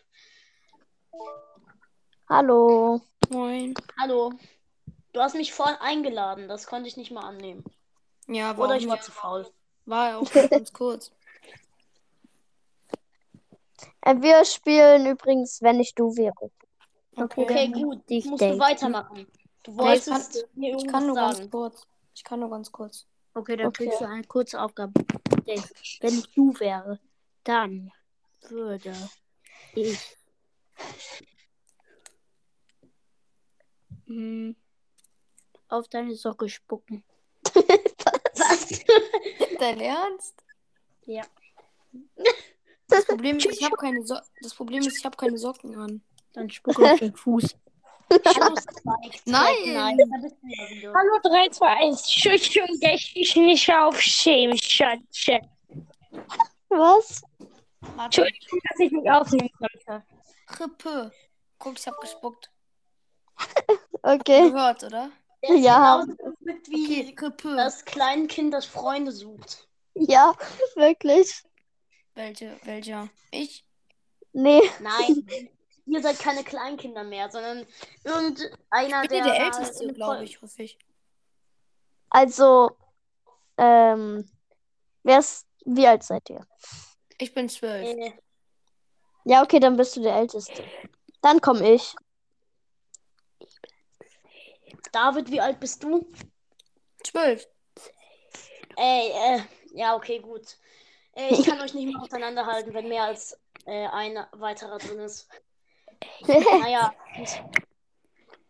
Hallo. 2.27 3.01
Moin. 3.29 3.74
Hallo. 4.00 4.34
Du 5.13 5.20
hast 5.22 5.36
mich 5.36 5.53
voll 5.53 5.75
eingeladen. 5.79 6.48
Das 6.48 6.67
konnte 6.67 6.88
ich 6.88 6.98
nicht 6.98 7.12
mal 7.12 7.22
annehmen. 7.24 7.63
Ja, 8.27 8.58
Oder 8.58 8.75
ich 8.75 8.88
war 8.88 9.01
zu 9.01 9.12
faul. 9.12 9.48
War 9.86 10.10
ja 10.10 10.17
auch 10.17 10.32
ganz 10.50 10.74
kurz. 10.74 11.12
Äh, 14.01 14.15
wir 14.22 14.44
spielen 14.46 15.05
übrigens, 15.05 15.62
wenn 15.62 15.79
ich 15.79 15.94
du 15.96 16.15
wäre. 16.15 16.51
Okay, 17.15 17.72
gut. 17.72 18.10
dich 18.10 18.25
musst 18.25 18.41
du 18.41 18.48
daten. 18.48 18.60
weitermachen. 18.60 19.27
Du 19.63 19.72
ich 19.72 19.77
wolltest 19.77 20.48
mir 20.55 20.70
Ich 20.70 20.74
irgendwas 20.84 20.91
kann 20.91 21.08
nur 21.08 21.15
ganz 21.15 21.38
sagen. 21.38 21.50
kurz. 21.51 21.88
Ich 22.13 22.24
kann 22.24 22.39
nur 22.39 22.50
ganz 22.50 22.72
kurz. 22.72 23.08
Okay, 23.34 23.58
dann 23.58 23.67
Okay. 23.67 23.86
kriegst 23.86 24.01
du 24.01 24.05
eine 24.08 24.24
kurze 24.24 24.62
Aufgabe. 24.62 24.94
Wenn 25.46 25.63
ich 26.17 26.32
du 26.34 26.53
wäre, 26.60 27.00
dann 27.44 27.91
würde 28.50 28.94
ich 29.75 30.17
hm, 34.05 34.55
auf 35.69 35.88
deine 35.88 36.15
Socke 36.15 36.50
spucken. 36.50 37.03
Was? 37.53 38.83
Dein 39.59 39.79
Ernst? 39.79 40.35
Ja. 41.05 41.24
Das 42.88 43.05
Problem 43.05 43.38
ist, 43.38 43.45
ich 43.45 43.63
habe 43.63 43.75
keine 43.77 44.05
so 44.05 44.17
das 44.41 44.53
Problem 44.53 44.81
ist, 44.81 44.97
ich 44.97 45.05
habe 45.05 45.17
keine 45.17 45.38
Socken 45.38 45.75
an. 45.75 46.01
Dann 46.33 46.50
spucke 46.50 46.91
auf 46.91 47.00
den 47.00 47.15
Fuß. 47.15 47.55
Hallo. 48.12 48.55
Nein. 49.25 49.55
Nein. 49.65 49.97
Hallo 50.93 51.19
321. 51.24 52.05
Tschüss 52.05 52.55
und 52.57 52.83
dich 52.83 53.35
nicht 53.35 53.74
auf 53.74 54.00
Schatze. 54.00 55.39
Was? 56.69 57.21
Entschuldigung, 57.97 58.59
dass 58.69 58.79
ich 58.79 58.91
nicht 58.91 59.09
aufnehmen 59.09 59.50
konnte. 59.57 60.03
Krippe. 60.47 61.12
Guck, 61.57 61.79
ich 61.79 61.88
hab 61.88 62.00
gespuckt. 62.00 62.51
Okay. 64.05 64.51
Gehört, 64.51 64.83
oder? 64.83 65.09
Der 65.41 65.55
ist 65.55 65.63
Ja. 65.63 66.05
verrückt 66.05 66.67
wie 66.69 67.12
Okay, 67.17 67.55
das 67.55 67.83
Kleinkind, 67.85 68.53
das 68.53 68.65
Freunde 68.65 69.12
sucht. 69.12 69.67
Ja, 69.95 70.35
wirklich. 70.75 71.43
Welche, 72.13 72.59
welcher? 72.63 73.09
Ich? 73.31 73.65
Nee. 74.31 74.62
Nein. 74.79 75.27
Ihr 75.88 76.01
seid 76.01 76.19
keine 76.19 76.43
Kleinkinder 76.43 77.03
mehr, 77.03 77.29
sondern 77.31 77.65
irgendeiner, 78.03 79.03
Ich 79.03 79.09
bin 79.09 79.24
der. 79.24 79.33
der 79.33 79.39
Älteste, 79.45 79.93
glaube 79.93 80.24
ich, 80.24 80.41
hoffe 80.41 80.63
ich. 80.63 80.77
Also, 82.09 82.77
ähm, 83.57 84.29
wer 85.03 85.19
ist, 85.19 85.47
wie 85.65 85.88
alt 85.88 86.03
seid 86.03 86.29
ihr? 86.29 86.45
Ich 87.17 87.33
bin 87.33 87.50
zwölf. 87.50 87.88
Äh, 87.88 88.13
Ja, 89.24 89.41
okay, 89.41 89.59
dann 89.59 89.77
bist 89.77 89.95
du 89.95 90.01
der 90.01 90.15
Älteste. 90.15 90.63
Dann 91.21 91.41
komme 91.41 91.71
ich. 91.74 91.95
David, 94.91 95.31
wie 95.31 95.41
alt 95.41 95.60
bist 95.60 95.84
du? 95.84 96.05
Zwölf. 97.03 97.48
Ey, 98.77 99.10
äh, 99.10 99.41
ja, 99.74 99.95
okay, 99.95 100.19
gut. 100.19 100.57
Äh, 101.15 101.34
ich 101.34 101.45
kann 101.45 101.60
euch 101.62 101.74
nicht 101.74 101.86
mehr 101.91 102.01
auseinanderhalten, 102.01 102.74
wenn 102.74 102.89
mehr 102.89 103.03
als 103.03 103.39
äh, 103.65 103.88
ein 103.88 104.17
weiterer 104.34 104.77
drin 104.77 105.00
ist. 105.00 105.27
Naja. 106.27 106.93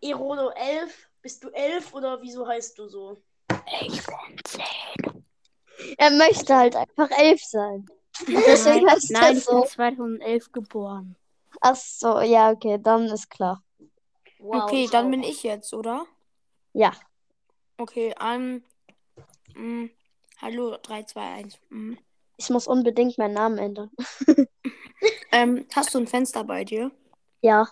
Erodo 0.02 0.50
11. 0.52 1.10
Bist 1.22 1.44
du 1.44 1.50
11 1.50 1.94
oder 1.94 2.22
wieso 2.22 2.48
heißt 2.48 2.78
du 2.78 2.88
so? 2.88 3.18
Ich 3.82 4.06
bin 4.06 4.40
zehn. 4.44 5.26
Er 5.98 6.12
möchte 6.12 6.56
halt 6.56 6.76
einfach 6.76 7.10
elf 7.12 7.44
sein. 7.44 7.86
Deswegen 8.28 8.86
Nein, 8.86 8.96
heißt 8.96 9.12
nein, 9.12 9.38
ich 9.38 9.44
so. 9.44 9.62
bin 9.62 9.70
2011 9.70 10.52
geboren. 10.52 11.16
Ach 11.62 11.76
so, 11.76 12.22
ja, 12.22 12.52
okay, 12.52 12.78
dann 12.82 13.06
ist 13.06 13.30
klar. 13.30 13.64
Wow, 14.46 14.64
okay, 14.64 14.88
dann 14.92 15.12
bin 15.12 15.24
ich 15.24 15.44
jetzt, 15.44 15.74
oder? 15.74 16.06
Ja. 16.74 16.94
Okay, 17.78 18.14
ähm. 18.22 18.64
mh, 19.56 19.90
hallo, 20.40 20.78
3, 20.82 21.04
2, 21.04 21.22
1. 21.22 21.60
Mhm. 21.70 21.98
Ich 22.38 22.50
muss 22.50 22.68
unbedingt 22.68 23.18
meinen 23.18 23.34
Namen 23.34 23.58
ändern. 23.58 23.92
Ähm, 25.32 25.68
hast 25.76 25.94
du 25.94 26.00
ein 26.00 26.08
Fenster 26.08 26.46
bei 26.46 26.64
dir? 26.64 26.92
Ja. 27.42 27.68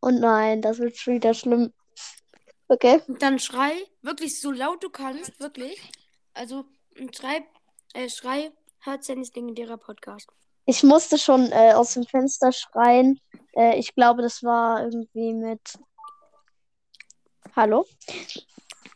Und 0.00 0.20
nein, 0.20 0.62
das 0.62 0.78
wird 0.78 0.96
schon 0.96 1.14
wieder 1.14 1.34
schlimm. 1.34 1.72
Okay. 2.68 3.02
Dann 3.08 3.40
schrei, 3.40 3.72
wirklich 4.02 4.40
so 4.40 4.52
laut 4.52 4.84
du 4.84 4.90
kannst, 4.90 5.40
wirklich. 5.40 5.80
Also, 6.32 6.64
und 6.96 7.16
schrei, 7.16 7.44
äh, 7.94 8.08
schrei, 8.08 8.52
hört 8.80 9.02
Sennys 9.02 9.34
legendärer 9.34 9.78
Podcast. 9.78 10.28
Ich 10.66 10.84
musste 10.84 11.18
schon 11.18 11.50
äh, 11.50 11.72
aus 11.72 11.94
dem 11.94 12.04
Fenster 12.04 12.52
schreien. 12.52 13.18
Äh, 13.56 13.78
ich 13.78 13.94
glaube, 13.96 14.22
das 14.22 14.44
war 14.44 14.84
irgendwie 14.84 15.34
mit. 15.34 15.60
Hallo? 17.58 17.84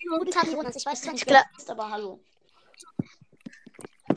Guten 0.09 0.31
Tag, 0.31 0.47
Jonas. 0.47 0.77
Ich 0.77 0.87
weiß 0.87 1.07
nicht, 1.07 1.27
wer 1.29 1.41
du 1.41 1.57
bist, 1.57 1.69
aber 1.69 1.91
hallo. 1.91 2.21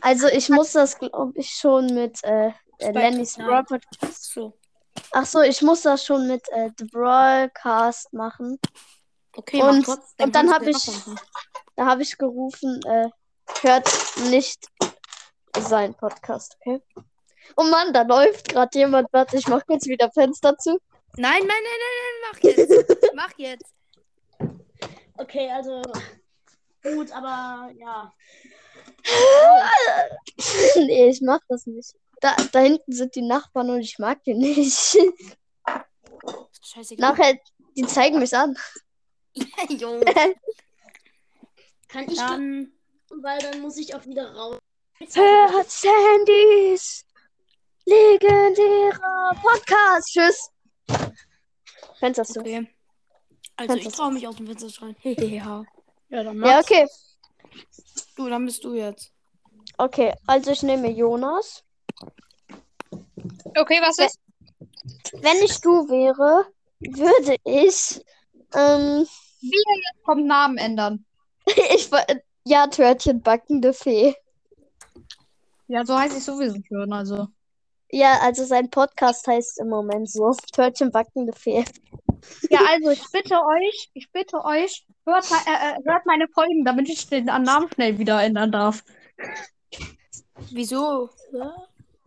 Also 0.01 0.27
ich 0.27 0.49
muss 0.49 0.73
das, 0.73 0.99
glaube 0.99 1.33
ich, 1.33 1.49
schon 1.49 1.87
mit 1.87 2.23
äh, 2.23 2.51
äh, 2.77 2.91
Lennys. 2.91 3.37
Brawl 3.37 3.63
Podcast. 3.63 4.31
So. 4.31 4.55
Ach 5.13 5.25
so, 5.25 5.41
ich 5.41 5.63
muss 5.63 5.81
das 5.81 6.05
schon 6.05 6.27
mit 6.27 6.47
äh, 6.51 6.69
The 6.77 6.85
Brawlcast 6.85 8.13
machen. 8.13 8.59
Okay, 9.35 9.63
Und- 9.63 9.79
mach 9.79 9.95
trotzdem. 9.95 10.25
und 10.25 10.35
dann 10.35 10.47
kannst 10.47 10.53
hab 10.53 10.63
du 10.63 10.69
ich-. 10.69 11.21
Da 11.75 11.85
habe 11.87 12.03
ich 12.03 12.15
gerufen, 12.15 12.79
äh, 12.85 13.09
hört 13.61 13.89
nicht 14.29 14.63
sein 15.57 15.95
Podcast, 15.95 16.55
okay? 16.59 16.83
Oh 17.57 17.63
Mann, 17.63 17.91
da 17.93 18.03
läuft 18.03 18.49
gerade 18.49 18.77
jemand. 18.77 19.11
Warte, 19.11 19.37
ich 19.37 19.47
mach 19.47 19.65
kurz 19.65 19.87
wieder 19.87 20.11
Fenster 20.11 20.55
zu. 20.55 20.79
Nein, 21.17 21.39
nein, 21.39 21.47
nein, 21.47 21.79
nein, 21.81 21.95
nein, 22.03 22.31
mach 22.31 22.39
jetzt. 22.43 23.09
mach 23.15 23.39
jetzt. 23.39 23.75
Okay, 25.17 25.49
also. 25.49 25.81
Gut, 26.83 27.11
aber 27.11 27.71
ja. 27.77 28.13
nee, 30.75 31.09
ich 31.09 31.21
mach 31.21 31.39
das 31.47 31.65
nicht. 31.65 31.95
Da, 32.21 32.35
da 32.51 32.59
hinten 32.59 32.91
sind 32.91 33.15
die 33.15 33.21
Nachbarn 33.21 33.69
und 33.69 33.81
ich 33.81 33.97
mag 33.99 34.23
die 34.23 34.33
nicht. 34.33 34.97
Scheißegal. 36.61 37.11
Nachher, 37.11 37.39
die 37.75 37.85
zeigen 37.87 38.19
mich 38.19 38.35
an. 38.35 38.57
Jo. 39.69 39.99
Kann 41.89 42.09
ich 42.09 42.17
Dann. 42.17 42.39
gehen, 42.39 42.79
weil 43.21 43.39
dann 43.39 43.61
muss 43.61 43.77
ich 43.77 43.93
auch 43.93 44.05
wieder 44.05 44.33
raus. 44.33 44.57
Hört 45.13 45.69
Sandys 45.69 47.05
legendärer 47.85 49.35
Podcast. 49.41 50.07
Tschüss. 50.07 50.49
Fenster 51.99 52.25
zu. 52.25 52.39
Okay. 52.39 52.67
Also, 53.57 53.73
Kannst 53.73 53.87
ich 53.87 53.93
traue 53.93 54.11
mich 54.11 54.27
aus 54.27 54.35
dem 54.35 54.47
Fenster 54.47 54.67
zu 54.67 54.73
schreien. 54.73 54.95
ja. 55.03 55.63
Ja, 56.09 56.23
dann 56.23 56.41
Ja, 56.41 56.57
mach's. 56.57 56.65
okay. 56.65 56.87
Du, 58.15 58.29
dann 58.29 58.45
bist 58.45 58.63
du 58.63 58.73
jetzt. 58.73 59.11
Okay, 59.77 60.13
also 60.27 60.51
ich 60.51 60.63
nehme 60.63 60.89
Jonas. 60.89 61.63
Okay, 63.57 63.79
was 63.81 63.97
ist? 63.99 64.19
Wenn 65.13 65.37
ich 65.43 65.59
du 65.61 65.87
wäre, 65.89 66.45
würde 66.79 67.37
ich, 67.43 68.01
ähm, 68.53 69.07
Komm, 70.03 70.25
Namen 70.27 70.57
ändern. 70.57 71.05
ich 71.45 71.89
ja, 72.45 72.67
Törtchen 72.67 73.21
backende 73.21 73.73
Fee. 73.73 74.15
Ja, 75.67 75.85
so 75.85 75.97
heiße 75.97 76.17
ich 76.17 76.23
sowieso 76.23 76.57
schon, 76.67 76.93
also. 76.93 77.27
Ja, 77.91 78.19
also 78.21 78.45
sein 78.45 78.69
Podcast 78.69 79.27
heißt 79.27 79.59
im 79.59 79.69
Moment 79.69 80.09
so. 80.09 80.33
Törtchen 80.53 80.91
backende 80.91 81.33
Fee. 81.33 81.65
Ja, 82.49 82.59
also 82.67 82.91
ich 82.91 83.03
bitte 83.11 83.35
euch, 83.35 83.89
ich 83.93 84.11
bitte 84.11 84.43
euch, 84.43 84.85
hört, 85.05 85.25
äh, 85.31 85.79
äh, 85.79 85.83
hört 85.83 86.05
meine 86.05 86.27
Folgen, 86.27 86.63
damit 86.65 86.89
ich 86.89 87.07
den 87.07 87.25
Namen 87.25 87.69
schnell 87.73 87.97
wieder 87.97 88.21
ändern 88.21 88.51
darf. 88.51 88.83
Wieso? 90.51 91.09
Ja. 91.31 91.55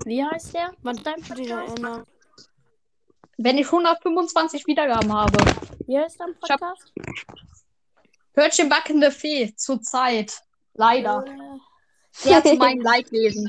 Wie 0.04 0.24
heißt 0.24 0.54
der? 0.54 0.72
Wann 0.82 0.96
denkst 1.02 1.28
du 1.28 1.42
ändern? 1.42 2.04
Wenn 3.36 3.58
ich 3.58 3.66
125 3.66 4.66
Wiedergaben 4.66 5.12
habe. 5.12 5.38
Wie 5.86 5.98
heißt 5.98 6.18
dein 6.20 6.34
Podcast? 6.38 6.92
Hörtchen 8.34 8.68
backende 8.68 9.10
Fee, 9.10 9.54
zurzeit. 9.56 10.42
Leider. 10.74 11.24
Äh, 11.26 11.58
Sehr 12.12 12.44
zu 12.44 12.54
meinem 12.54 12.80
Leidwesen. 12.80 13.48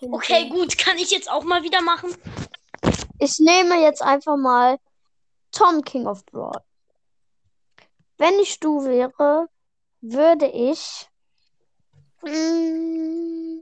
Okay, 0.00 0.48
gut. 0.48 0.78
Kann 0.78 0.98
ich 0.98 1.10
jetzt 1.10 1.30
auch 1.30 1.44
mal 1.44 1.62
wieder 1.62 1.82
machen? 1.82 2.14
Ich 3.18 3.38
nehme 3.38 3.80
jetzt 3.82 4.02
einfach 4.02 4.36
mal 4.36 4.78
Tom 5.52 5.82
King 5.82 6.06
of 6.06 6.24
Broad. 6.26 6.62
Wenn 8.18 8.38
ich 8.40 8.60
du 8.60 8.84
wäre, 8.84 9.48
würde 10.00 10.46
ich. 10.46 11.08
Mm, 12.22 13.60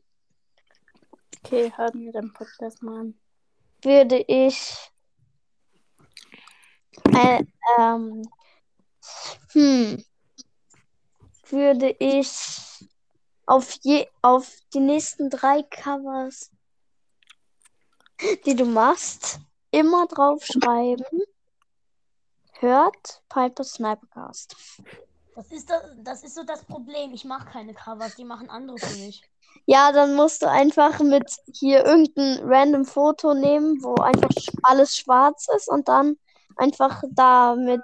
Okay, 1.45 1.71
hört 1.77 1.95
mir 1.95 2.11
den 2.11 2.33
Podcast 2.33 2.83
mal 2.83 3.01
an. 3.01 3.21
würde 3.83 4.25
ich. 4.29 4.91
Äh, 7.13 7.45
ähm, 7.79 8.23
hm. 9.53 10.03
Würde 11.51 11.95
ich 11.99 12.89
auf 13.45 13.77
je 13.83 14.09
auf 14.23 14.57
die 14.73 14.81
nächsten 14.81 15.29
drei 15.29 15.63
Covers, 15.65 16.51
die 18.47 18.55
du 18.55 18.65
machst, 18.65 19.39
immer 19.71 20.07
draufschreiben. 20.07 21.23
Hört 22.61 23.23
Piper 23.29 23.65
Snipercast. 23.65 24.57
Das 25.35 25.51
ist, 25.51 25.69
das, 25.69 25.83
das 25.99 26.23
ist 26.23 26.35
so 26.37 26.45
das 26.45 26.65
Problem. 26.65 27.13
Ich 27.13 27.25
mache 27.25 27.49
keine 27.51 27.75
Covers, 27.75 28.15
die 28.15 28.25
machen 28.25 28.49
andere 28.49 28.79
für 28.79 28.99
mich. 28.99 29.23
Ja, 29.67 29.93
dann 29.93 30.15
musst 30.15 30.43
du 30.43 30.51
einfach 30.51 31.01
mit 31.01 31.31
hier 31.53 31.85
irgendein 31.85 32.41
random 32.45 32.85
Foto 32.85 33.35
nehmen, 33.35 33.83
wo 33.83 33.95
einfach 33.95 34.31
alles 34.63 34.97
schwarz 34.97 35.49
ist 35.57 35.69
und 35.69 35.89
dann 35.89 36.17
einfach 36.57 37.03
da 37.11 37.55
mit 37.57 37.83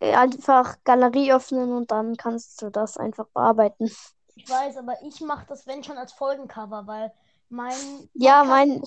äh, 0.00 0.14
einfach 0.14 0.76
Galerie 0.84 1.32
öffnen 1.32 1.72
und 1.72 1.90
dann 1.90 2.16
kannst 2.16 2.62
du 2.62 2.70
das 2.70 2.96
einfach 2.96 3.26
bearbeiten. 3.28 3.90
Ich 4.36 4.48
weiß, 4.48 4.76
aber 4.76 5.02
ich 5.02 5.20
mache 5.20 5.46
das, 5.48 5.66
wenn 5.66 5.82
schon, 5.82 5.98
als 5.98 6.12
Folgencover, 6.12 6.86
weil 6.86 7.12
mein. 7.48 8.08
Ja, 8.14 8.42
Podcast- 8.42 8.48
mein, 8.48 8.82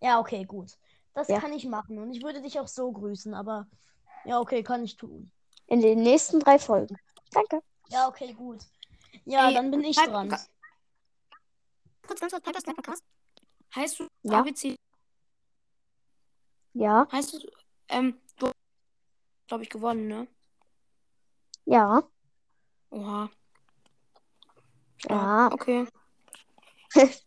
Ja, 0.00 0.20
okay, 0.20 0.44
gut. 0.44 0.76
Das 1.14 1.28
Ja. 1.28 1.40
kann 1.40 1.52
ich 1.52 1.64
machen. 1.66 1.98
Und 1.98 2.10
ich 2.10 2.22
würde 2.22 2.42
dich 2.42 2.58
auch 2.60 2.68
so 2.68 2.90
grüßen, 2.92 3.34
aber. 3.34 3.66
Ja, 4.24 4.40
okay, 4.40 4.62
kann 4.62 4.82
ich 4.84 4.96
tun. 4.96 5.30
in 5.66 5.80
den 5.80 6.02
nächsten 6.02 6.40
drei 6.40 6.58
Folgen. 6.58 6.96
Danke. 7.30 7.62
Ja, 7.88 8.06
okay, 8.08 8.32
gut. 8.34 8.60
Ja, 9.24 9.48
Ey, 9.48 9.54
dann 9.54 9.70
bin 9.70 9.82
ich 9.82 9.96
dran. 9.96 10.28
Kurz 12.06 12.20
ganz 12.20 12.32
kurz, 12.32 12.42
Piper 12.44 12.60
Snipercast. 12.60 13.02
Heißt 13.74 13.98
du 14.00 14.08
Ja. 14.22 14.40
ABC? 14.40 14.76
Ja, 16.74 17.06
Heißt 17.10 17.32
du, 17.34 17.38
ähm, 17.88 18.20
du 18.38 18.46
hast, 18.48 18.54
glaube 19.46 19.62
ich, 19.62 19.70
gewonnen, 19.70 20.06
ne? 20.08 20.28
ja, 21.64 22.02
Oha. 22.90 23.30
ja. 25.08 25.50
Okay. 25.52 25.86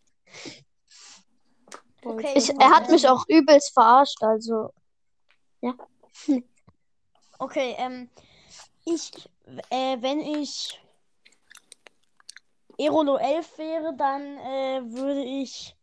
Okay, 2.04 2.34
Ich, 2.36 2.50
er 2.50 2.70
hat 2.70 2.90
mich 2.90 3.08
auch 3.08 3.26
übelst 3.28 3.74
verarscht, 3.74 4.22
also. 4.24 4.72
Okay, 7.40 7.76
ähm, 7.78 8.10
ich, 8.84 9.12
äh, 9.70 9.98
wenn 10.02 10.22
ich 10.22 10.82
Erolo 12.80 13.18
11 13.18 13.58
wäre, 13.60 13.96
dann 13.96 14.22
äh, 14.38 14.82
würde 14.86 15.24
ich 15.24 15.76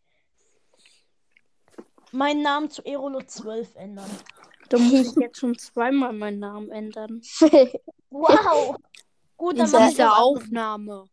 meinen 2.11 2.43
Namen 2.43 2.71
zu 2.71 2.85
Erolo 2.85 3.21
12 3.23 3.77
ändern. 3.77 4.11
Du 4.69 4.79
musst 4.79 5.17
jetzt 5.17 5.39
schon 5.39 5.57
zweimal 5.59 6.13
meinen 6.13 6.41
Namen 6.41 6.71
ändern. 6.71 7.21
Wow! 8.11 8.77
Gut, 9.37 9.59
dann 9.59 9.69
In 9.69 9.81
ich 9.81 9.89
dieser. 9.91 10.17
Aufnahme. 10.17 11.09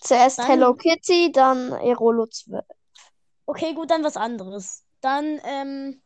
Zuerst 0.00 0.38
Dann- 0.38 0.46
Hello 0.46 0.74
Kitty, 0.74 1.32
dann 1.32 1.72
Erolo 1.72 2.26
12. 2.26 2.64
Okay, 3.46 3.74
gut, 3.74 3.90
dann 3.90 4.04
was 4.04 4.16
anderes. 4.16 4.84
Dann 5.00 5.40
ähm, 5.44 6.02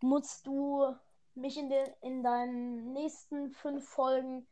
musst 0.00 0.46
du 0.46 0.94
mich 1.34 1.56
in, 1.56 1.68
den, 1.68 1.86
in 2.02 2.22
deinen 2.22 2.92
nächsten 2.92 3.50
fünf 3.50 3.88
Folgen, 3.88 4.46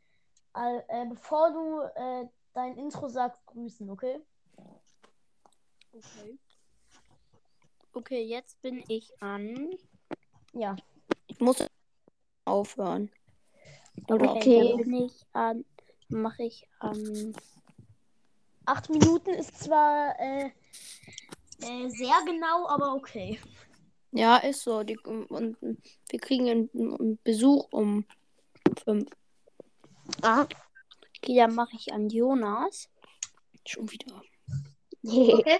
äh, 0.53 1.05
bevor 1.07 1.51
du 1.51 1.81
äh, 1.95 2.27
dein 2.53 2.77
Intro 2.77 3.07
sagst, 3.07 3.45
grüßen, 3.45 3.89
okay? 3.89 4.19
Okay. 5.93 6.37
Okay, 7.93 8.23
jetzt 8.23 8.61
bin 8.61 8.83
ich 8.89 9.11
an. 9.21 9.71
Ja. 10.53 10.75
Ich 11.27 11.39
muss 11.39 11.65
aufhören. 12.43 13.09
Okay, 14.07 14.27
Okay. 14.27 14.67
dann 14.69 14.77
bin 14.77 14.93
ich 15.05 15.25
an. 15.31 15.65
Mache 16.09 16.43
ich 16.43 16.67
an. 16.79 17.33
Acht 18.65 18.89
Minuten 18.89 19.31
ist 19.31 19.59
zwar 19.63 20.19
äh, 20.19 20.51
äh, 21.61 21.89
sehr 21.89 22.15
genau, 22.25 22.67
aber 22.67 22.93
okay. 22.93 23.39
Ja, 24.11 24.37
ist 24.37 24.61
so. 24.61 24.83
Die, 24.83 24.97
und 24.97 25.57
wir 25.61 26.19
kriegen 26.19 26.49
einen, 26.49 26.69
einen 26.73 27.19
Besuch 27.23 27.67
um 27.71 28.05
fünf. 28.83 29.09
Ah. 30.21 30.47
Okay, 31.17 31.35
dann 31.35 31.55
mache 31.55 31.75
ich 31.75 31.91
an 31.93 32.09
Jonas. 32.09 32.89
Schon 33.65 33.91
wieder. 33.91 34.21
Okay. 35.07 35.59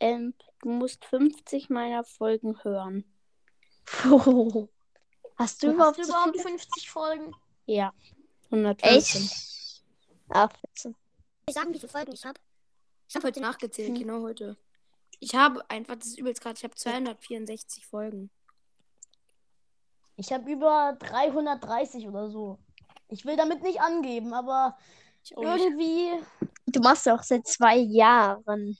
Ähm, 0.00 0.32
du 0.62 0.70
musst 0.70 1.04
50 1.04 1.68
meiner 1.68 2.02
Folgen 2.02 2.64
hören. 2.64 3.04
Hast 3.92 4.16
du 4.16 4.68
Hast 5.36 5.62
überhaupt 5.62 5.98
du 5.98 6.04
so 6.04 6.12
überhaupt 6.12 6.30
viele? 6.32 6.42
50 6.48 6.90
Folgen? 6.90 7.34
Ja. 7.66 7.92
115. 8.46 9.22
Echt? 9.22 9.84
Ah, 10.30 10.48
14. 10.74 10.96
Ich 11.46 11.54
sagen, 11.54 11.72
wie 11.74 11.78
viele 11.78 11.90
Folgen 11.90 12.12
ich 12.12 12.24
habe. 12.24 12.40
Ich 13.08 13.14
habe 13.16 13.26
heute 13.26 13.40
nachgezählt, 13.40 13.96
genau 13.98 14.22
heute. 14.22 14.56
Ich 15.20 15.34
habe 15.34 15.62
einfach, 15.70 15.96
das 15.96 16.08
ist 16.08 16.18
übelst 16.18 16.40
gerade, 16.42 16.56
ich 16.56 16.64
habe 16.64 16.74
264 16.74 17.86
Folgen. 17.86 18.30
Ich 20.16 20.32
habe 20.32 20.50
über 20.50 20.96
330 20.98 22.06
oder 22.08 22.30
so. 22.30 22.58
Ich 23.08 23.24
will 23.24 23.36
damit 23.36 23.62
nicht 23.62 23.80
angeben, 23.80 24.32
aber 24.34 24.76
Ich 25.24 25.36
auch 25.36 25.42
nicht. 25.42 25.64
irgendwie, 25.64 26.10
Du 26.66 26.80
machst 26.80 27.06
ja 27.06 27.14
auch 27.16 27.22
seit 27.22 27.46
zwei 27.46 27.76
Jahren. 27.76 28.78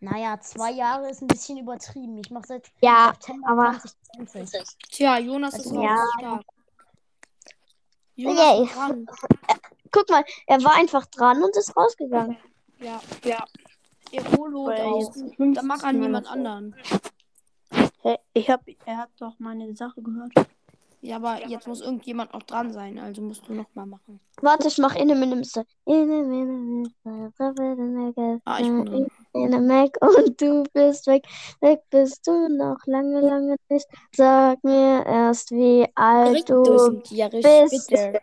naja, 0.00 0.38
zwei 0.40 0.70
Jahre 0.72 1.10
ist 1.10 1.22
ein 1.22 1.26
bisschen 1.26 1.56
übertrieben. 1.58 2.18
Ich 2.18 2.30
mache 2.30 2.46
seit 2.46 2.70
Ja, 2.82 3.12
September 3.14 3.48
aber- 3.48 3.80
2020. 4.14 4.76
Tja, 4.90 5.18
Jonas 5.18 5.54
ist 5.54 5.72
noch 5.72 5.82
Ja. 5.82 6.04
stark. 6.18 6.42
Jonas 8.14 8.38
Yay. 8.38 8.68
Ist 9.92 10.06
guck 10.06 10.10
mal, 10.10 10.24
er 10.46 10.62
war 10.64 10.74
einfach 10.76 11.06
dran 11.06 11.42
und 11.42 11.56
ist 11.56 11.76
rausgegangen. 11.76 12.36
Ja, 12.80 13.00
ja. 13.24 13.44
Jetzt 14.10 14.30
draußen. 14.36 15.32
50 15.34 15.54
Da 15.54 15.62
mag 15.62 15.82
meiner 15.82 15.98
niemand 15.98 16.26
Folgen- 16.26 16.46
anderen. 16.46 16.74
Hä? 18.02 18.16
Ich 18.34 18.50
hab, 18.50 18.60
er 18.84 18.96
hat 18.98 19.10
doch 19.18 19.34
meine 19.38 19.74
Sache 19.74 20.02
gehört. 20.02 20.32
Ja, 21.04 21.16
aber 21.16 21.48
jetzt 21.48 21.66
muss 21.66 21.80
irgendjemand 21.80 22.32
noch 22.32 22.44
dran 22.44 22.72
sein, 22.72 22.96
also 23.00 23.22
musst 23.22 23.48
du 23.48 23.54
nochmal 23.54 23.86
machen. 23.86 24.20
Warte, 24.40 24.68
ich 24.68 24.78
mach 24.78 24.94
inne 24.94 25.16
Minister. 25.16 25.64
Inne 25.84 26.84
Ah, 28.44 28.58
ich 28.60 28.68
bin. 28.68 29.08
Inne 29.32 29.60
Mac 29.60 29.96
und 30.00 30.40
du 30.40 30.62
bist 30.72 31.06
weg. 31.08 31.24
Weg 31.60 31.80
bist 31.90 32.24
du 32.26 32.48
noch 32.48 32.76
lange, 32.86 33.20
lange 33.20 33.56
nicht. 33.68 33.86
Sag 34.14 34.62
mir 34.62 35.04
erst, 35.04 35.50
wie 35.50 35.88
alt 35.96 36.48
du 36.48 36.64
sind 36.78 37.10
ja 37.10 37.26
richtig 37.26 37.70
bist. 37.70 37.88
bitter. 37.88 38.20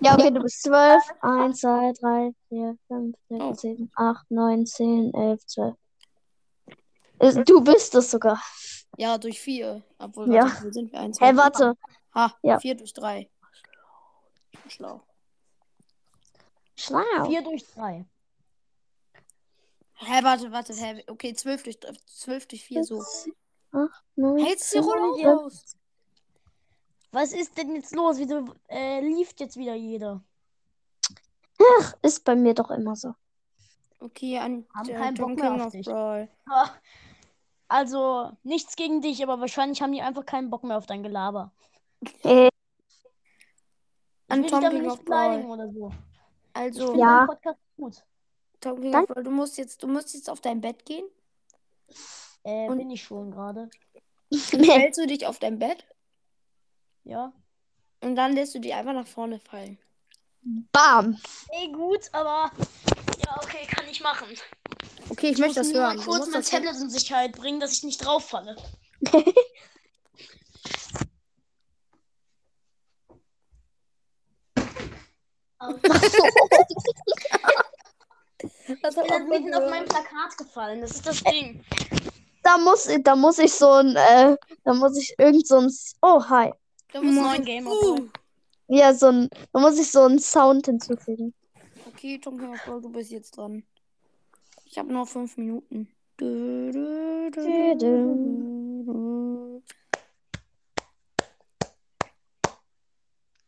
Ja, 0.00 0.14
okay, 0.14 0.30
du 0.30 0.40
bist 0.42 0.62
12. 0.62 1.02
1, 1.22 1.60
2, 1.60 1.92
3, 2.00 2.32
4, 2.48 2.78
5, 2.88 3.16
6, 3.28 3.42
Oh. 3.42 3.54
7, 3.54 3.90
8, 3.96 4.30
9, 4.30 4.66
10, 4.66 5.12
11, 5.14 5.44
12. 5.46 5.74
Ist- 7.20 7.48
Du 7.48 7.60
bist 7.60 7.94
es 7.94 8.10
sogar. 8.10 8.40
Ja, 8.96 9.18
durch 9.18 9.40
vier. 9.40 9.82
Obwohl, 9.98 10.32
Ja. 10.32 10.42
warte, 10.44 10.64
wo 10.66 10.70
sind 10.72 10.92
wir? 10.92 11.00
Eins, 11.00 11.20
Hä, 11.20 11.32
zwei, 11.32 11.36
warte. 11.36 11.74
Ha, 12.14 12.32
Ja. 12.42 12.58
vier 12.60 12.76
durch 12.76 12.92
drei. 12.92 13.28
Ich 14.52 14.60
bin 14.60 14.70
schlau. 14.70 15.02
Schlau. 16.76 17.24
4 17.26 17.42
durch 17.42 17.64
3. 17.74 18.06
Hä, 19.94 20.22
warte, 20.22 20.52
warte, 20.52 20.72
hä, 20.74 21.02
okay, 21.08 21.34
zwölf 21.34 21.64
durch, 21.64 21.78
zwölf 22.06 22.46
durch 22.46 22.64
vier, 22.64 22.84
so. 22.84 23.00
acht, 23.72 24.04
neun. 24.14 24.38
Hältst 24.38 24.72
die 24.72 24.78
Rolle 24.78 25.36
aus? 25.44 25.76
Was 27.12 27.32
ist 27.32 27.56
denn 27.56 27.74
jetzt 27.74 27.94
los? 27.94 28.18
Wieso 28.18 28.44
äh, 28.68 29.00
lief 29.00 29.34
jetzt 29.38 29.56
wieder 29.56 29.74
jeder? 29.74 30.22
Ach, 31.80 31.94
ist 32.02 32.24
bei 32.24 32.36
mir 32.36 32.54
doch 32.54 32.70
immer 32.70 32.94
so. 32.96 33.14
Okay, 34.00 34.38
an 34.38 34.66
Haben 34.74 34.88
äh, 34.90 34.94
keinen 34.94 35.14
Bock 35.16 35.34
mehr 35.36 35.66
auf 35.66 35.72
dich. 35.72 35.86
Brawl. 35.86 36.28
Also, 37.68 38.30
nichts 38.44 38.76
gegen 38.76 39.00
dich, 39.00 39.22
aber 39.22 39.40
wahrscheinlich 39.40 39.82
haben 39.82 39.92
die 39.92 40.00
einfach 40.02 40.24
keinen 40.24 40.50
Bock 40.50 40.64
mehr 40.64 40.78
auf 40.78 40.86
dein 40.86 41.02
Gelaber. 41.02 41.52
Äh, 42.22 42.46
Ich 42.46 42.50
An 44.28 44.46
Tom 44.46 44.60
damit 44.62 44.80
King 44.80 44.90
nicht 44.90 45.04
beleidigen 45.04 45.50
oder 45.50 45.68
so. 45.72 45.88
Ich 45.88 45.94
Also, 46.54 46.86
finde 46.88 47.00
Ja. 47.00 47.26
Podcast 47.26 47.58
gut. 47.76 48.04
Tom 48.60 48.80
King 48.80 48.92
Brawl, 48.92 49.22
du 49.24 49.30
musst 49.30 49.58
jetzt, 49.58 49.82
du 49.82 49.88
musst 49.88 50.14
jetzt 50.14 50.30
auf 50.30 50.40
dein 50.40 50.60
Bett 50.60 50.84
gehen. 50.84 51.06
Äh, 52.44 52.68
Und- 52.68 52.78
bin 52.78 52.90
ich 52.90 53.02
schon 53.02 53.30
gerade. 53.30 53.68
Stellst 54.32 54.98
du 55.00 55.06
dich 55.06 55.26
auf 55.26 55.38
dein 55.38 55.58
Bett 55.58 55.84
Ja. 57.08 57.32
und 58.02 58.14
dann 58.16 58.34
lässt 58.34 58.54
du 58.54 58.58
dich 58.60 58.74
einfach 58.74 58.92
nach 58.92 59.06
vorne 59.08 59.40
fallen. 59.40 59.78
Bam. 60.72 61.18
Ey, 61.50 61.72
gut, 61.72 62.00
aber. 62.12 62.50
Ja, 63.24 63.36
okay, 63.42 63.66
kann 63.66 63.84
ich 63.90 64.00
machen. 64.00 64.26
Okay, 65.10 65.28
ich 65.30 65.32
Ich 65.32 65.38
möchte 65.38 65.60
muss 65.60 65.64
das 65.66 65.68
nur 65.72 65.82
hören. 65.82 65.84
mal 65.84 65.96
Du 65.96 66.02
kurz 66.04 66.26
mein. 66.26 66.42
Tablet 66.42 66.76
in 66.76 66.90
Sicherheit 66.90 67.32
bringen, 67.32 67.60
dass 67.60 67.72
ich 67.72 67.82
nicht 67.84 68.04
drauf 68.04 68.28
falle. 68.28 68.56
Das 78.82 78.94
Ich 78.94 78.96
hat 78.96 79.04
bin 79.04 79.12
auch 79.12 79.18
dann 79.18 79.28
mitten 79.28 79.54
auf 79.54 79.60
gehört. 79.64 79.70
mein 79.70 79.84
Plakat 79.86 80.36
gefallen. 80.36 80.80
Das 80.80 80.90
ist 80.92 81.06
das 81.06 81.22
Ding. 81.24 81.64
Da 82.42 82.58
muss, 82.58 82.88
da 83.02 83.16
muss 83.16 83.38
ich 83.38 83.52
so 83.52 83.70
ein, 83.72 83.96
äh, 83.96 84.36
da 84.64 84.74
muss 84.74 84.96
ich 84.96 85.14
irgend 85.18 85.46
so 85.46 85.58
ein, 85.58 85.70
oh 86.02 86.22
hi. 86.28 86.52
Da 86.92 87.02
Moin, 87.02 87.38
so- 87.38 87.42
Gamer 87.44 87.70
Uh. 87.70 88.08
Ja, 88.68 88.92
so 88.92 89.06
ein, 89.06 89.30
da 89.52 89.60
muss 89.60 89.78
ich 89.78 89.90
so 89.90 90.02
einen 90.04 90.18
Sound 90.18 90.66
hinzufügen. 90.66 91.34
Okay, 91.86 92.18
Tom 92.18 92.36
Brawl, 92.36 92.80
du 92.82 92.90
bist 92.90 93.10
jetzt 93.10 93.36
dran. 93.36 93.62
Ich 94.66 94.78
habe 94.78 94.92
noch 94.92 95.08
fünf 95.08 95.36
Minuten. 95.38 95.88
Du. 96.18 96.70
du, 97.30 97.76
du. 97.78 99.62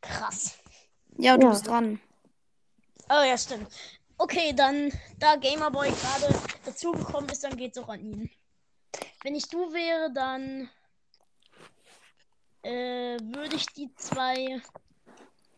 Krass. 0.01 0.59
Ja, 1.19 1.37
du 1.37 1.47
Ja. 1.47 1.51
bist 1.53 1.67
dran. 1.67 2.01
Oh 3.09 3.23
ja, 3.23 3.37
stimmt. 3.37 3.69
Okay, 4.19 4.53
dann, 4.55 4.93
da 5.19 5.37
Gamerboy 5.37 5.89
gerade 5.91 6.35
dazugekommen 6.65 7.29
ist, 7.31 7.43
dann 7.45 7.57
geht's 7.57 7.79
auch 7.79 7.89
an 7.89 8.01
ihn. 8.01 8.31
Wenn 9.23 9.35
ich 9.35 9.49
du 9.49 9.73
wäre, 9.73 10.13
dann 10.13 10.69
äh, 12.63 13.19
würde 13.21 13.57
ich 13.57 13.67
die 13.67 13.93
zwei 13.97 14.61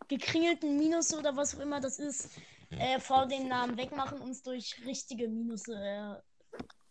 gekringelten 0.09 0.79
Minus 0.79 1.15
oder 1.15 1.37
was 1.37 1.57
auch 1.57 1.61
immer 1.61 1.81
das 1.81 1.99
ist, 1.99 2.29
äh, 2.71 2.99
vor 3.01 3.27
dem 3.27 3.49
Namen 3.49 3.77
wegmachen 3.77 4.19
und 4.21 4.31
es 4.31 4.43
durch 4.43 4.77
richtige 4.85 5.29
Minus 5.29 5.69
äh, 5.69 6.15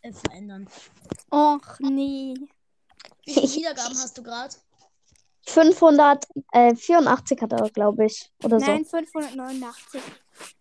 äh, 0.02 0.14
verändern. 0.14 0.68
Och, 1.32 1.80
nee. 1.80 2.34
Wie 3.26 3.34
viele 3.34 3.48
Wiedergaben 3.48 3.98
hast 3.98 4.18
du 4.18 4.24
gerade? 4.24 4.56
584 5.48 7.42
hat 7.42 7.54
er, 7.54 7.70
glaube 7.70 8.06
ich. 8.06 8.32
Oder 8.44 8.60
Nein, 8.60 8.86
589. 8.86 10.02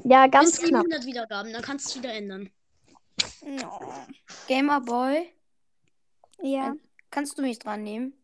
ja, 0.04 0.26
ganz 0.26 0.58
Bis 0.58 0.68
knapp. 0.68 0.82
700 0.82 1.06
Wiedergaben, 1.06 1.52
dann 1.52 1.62
kannst 1.62 1.86
du 1.86 1.90
es 1.90 1.96
wieder 2.02 2.12
ändern. 2.12 2.50
Gamer 4.48 4.80
Boy, 4.80 5.32
Ja. 6.42 6.74
kannst 7.10 7.38
du 7.38 7.42
mich 7.42 7.58
dran 7.58 7.82
nehmen? 7.82 8.14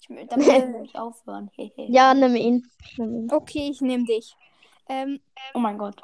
Ich, 0.00 0.08
will 0.08 0.26
ich 0.84 0.94
aufhören. 0.98 1.50
Ja, 1.76 2.14
nimm 2.14 2.34
ihn. 2.36 2.70
Nimm 2.96 3.14
ihn. 3.24 3.32
Okay, 3.32 3.68
ich 3.70 3.80
nehme 3.80 4.04
dich. 4.04 4.34
Ähm, 4.88 5.20
Oh 5.54 5.58
mein 5.58 5.78
Gott. 5.78 6.00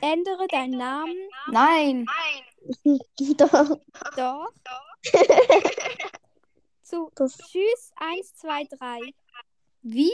ändere 0.00 0.46
deinen 0.48 0.76
Namen. 0.78 1.16
Nein. 1.50 2.06
Doch. 3.36 3.78
Doch. 4.16 4.52
Zu 6.82 7.10
Das- 7.14 7.38
Tschüss 7.38 7.92
1, 7.96 8.34
2, 8.36 8.64
3. 8.64 9.00
Wie? 9.82 10.10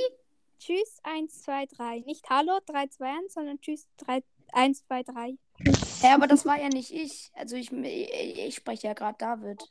Tschüss 0.58 0.98
1, 1.04 1.42
2, 1.42 1.66
3. 1.66 2.00
Nicht 2.00 2.28
Hallo 2.28 2.58
3, 2.66 2.88
2, 2.88 3.06
1, 3.06 3.32
sondern 3.34 3.60
Tschüss 3.60 3.88
3, 3.98 4.22
1, 4.52 4.84
2, 4.86 5.02
3. 5.04 5.38
Ja, 6.02 6.14
aber 6.14 6.26
das 6.26 6.44
war 6.46 6.58
ja 6.60 6.68
nicht 6.68 6.90
ich. 6.92 7.30
Also 7.34 7.56
ich, 7.56 7.70
ich, 7.72 8.38
ich 8.38 8.54
spreche 8.54 8.88
ja 8.88 8.92
gerade 8.94 9.18
David. 9.18 9.62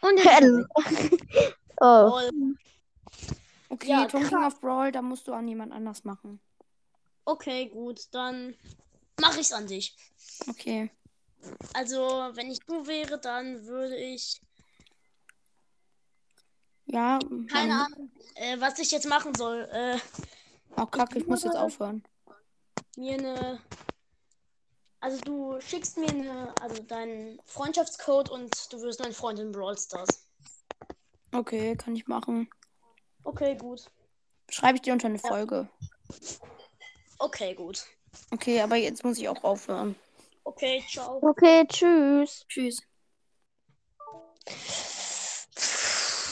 Und 0.00 0.18
Oh. 1.82 1.86
Lol. 2.30 2.54
Okay, 3.70 3.88
Ja, 3.90 4.04
Tom 4.06 4.22
King 4.26 4.44
of 4.44 4.60
Brawl, 4.60 4.92
da 4.92 5.00
musst 5.00 5.26
du 5.28 5.32
an 5.32 5.48
jemand 5.48 5.72
anders 5.72 6.04
machen. 6.04 6.40
Okay, 7.24 7.68
gut, 7.68 8.00
dann 8.12 8.54
mache 9.20 9.40
ich's 9.40 9.52
an 9.52 9.66
dich. 9.66 9.96
Okay. 10.48 10.90
Also, 11.72 12.00
wenn 12.34 12.50
ich 12.50 12.58
du 12.60 12.86
wäre, 12.86 13.18
dann 13.18 13.64
würde 13.66 13.96
ich. 13.96 14.40
Ja. 16.86 17.18
Keine 17.50 17.68
dann- 17.68 17.70
Ahnung, 17.92 18.10
äh, 18.34 18.60
was 18.60 18.78
ich 18.78 18.90
jetzt 18.90 19.08
machen 19.08 19.34
soll. 19.34 19.68
Äh, 19.72 19.98
Oh, 20.76 20.86
kacke, 20.86 21.18
ich 21.18 21.26
muss 21.26 21.42
jetzt 21.44 21.56
aufhören. 21.56 22.02
mir 22.96 23.14
eine. 23.18 23.60
Also, 25.00 25.18
du 25.22 25.60
schickst 25.60 25.96
mir 25.96 26.08
eine, 26.08 26.54
also 26.60 26.82
deinen 26.82 27.40
Freundschaftscode 27.46 28.28
und 28.28 28.72
du 28.72 28.80
wirst 28.82 29.00
mein 29.00 29.12
Freund 29.12 29.38
in 29.38 29.50
Brawl 29.52 29.78
Stars. 29.78 30.26
Okay, 31.32 31.76
kann 31.76 31.96
ich 31.96 32.06
machen. 32.06 32.50
Okay, 33.24 33.56
gut. 33.56 33.84
Schreibe 34.48 34.76
ich 34.76 34.82
dir 34.82 34.92
unter 34.92 35.06
eine 35.06 35.18
Folge. 35.18 35.68
Okay, 37.18 37.54
gut. 37.54 37.86
Okay, 38.30 38.60
aber 38.60 38.76
jetzt 38.76 39.04
muss 39.04 39.18
ich 39.18 39.28
auch 39.28 39.44
aufhören. 39.44 39.94
Okay, 40.44 40.84
ciao. 40.88 41.18
Okay, 41.22 41.66
tschüss. 41.68 42.44
Tschüss. 42.48 42.82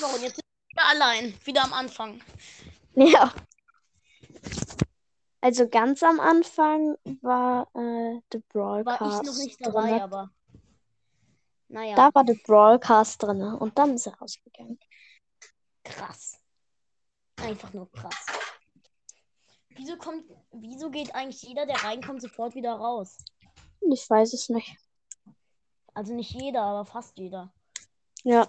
So, 0.00 0.06
und 0.06 0.22
jetzt 0.22 0.36
sind 0.36 0.44
wir 0.44 0.72
wieder 0.72 0.86
allein. 0.88 1.34
Wieder 1.44 1.64
am 1.64 1.72
Anfang. 1.72 2.20
Ja. 2.94 3.32
Also 5.40 5.68
ganz 5.68 6.02
am 6.02 6.18
Anfang 6.20 6.96
war 7.22 7.68
äh, 7.74 8.20
The 8.32 8.42
War 8.54 8.82
Broadcast 8.82 9.22
ich 9.22 9.28
noch 9.28 9.38
nicht 9.38 9.66
dabei, 9.66 9.82
drinne. 9.82 10.02
aber. 10.02 10.30
Naja, 11.68 11.94
Da 11.96 12.10
war 12.14 12.24
The 12.26 12.40
Broadcast 12.44 13.22
drin 13.22 13.42
und 13.42 13.78
dann 13.78 13.94
ist 13.94 14.06
er 14.06 14.14
rausgegangen. 14.18 14.78
krass. 15.84 16.40
Einfach 17.36 17.72
nur 17.72 17.90
krass. 17.92 18.26
Wieso 19.76 19.96
kommt, 19.96 20.24
wieso 20.50 20.90
geht 20.90 21.14
eigentlich 21.14 21.42
jeder, 21.42 21.66
der 21.66 21.84
reinkommt, 21.84 22.20
sofort 22.20 22.54
wieder 22.56 22.72
raus? 22.72 23.16
Ich 23.80 24.10
weiß 24.10 24.32
es 24.32 24.48
nicht. 24.48 24.76
Also 25.94 26.14
nicht 26.14 26.32
jeder, 26.32 26.62
aber 26.62 26.84
fast 26.84 27.16
jeder. 27.16 27.52
Ja. 28.24 28.48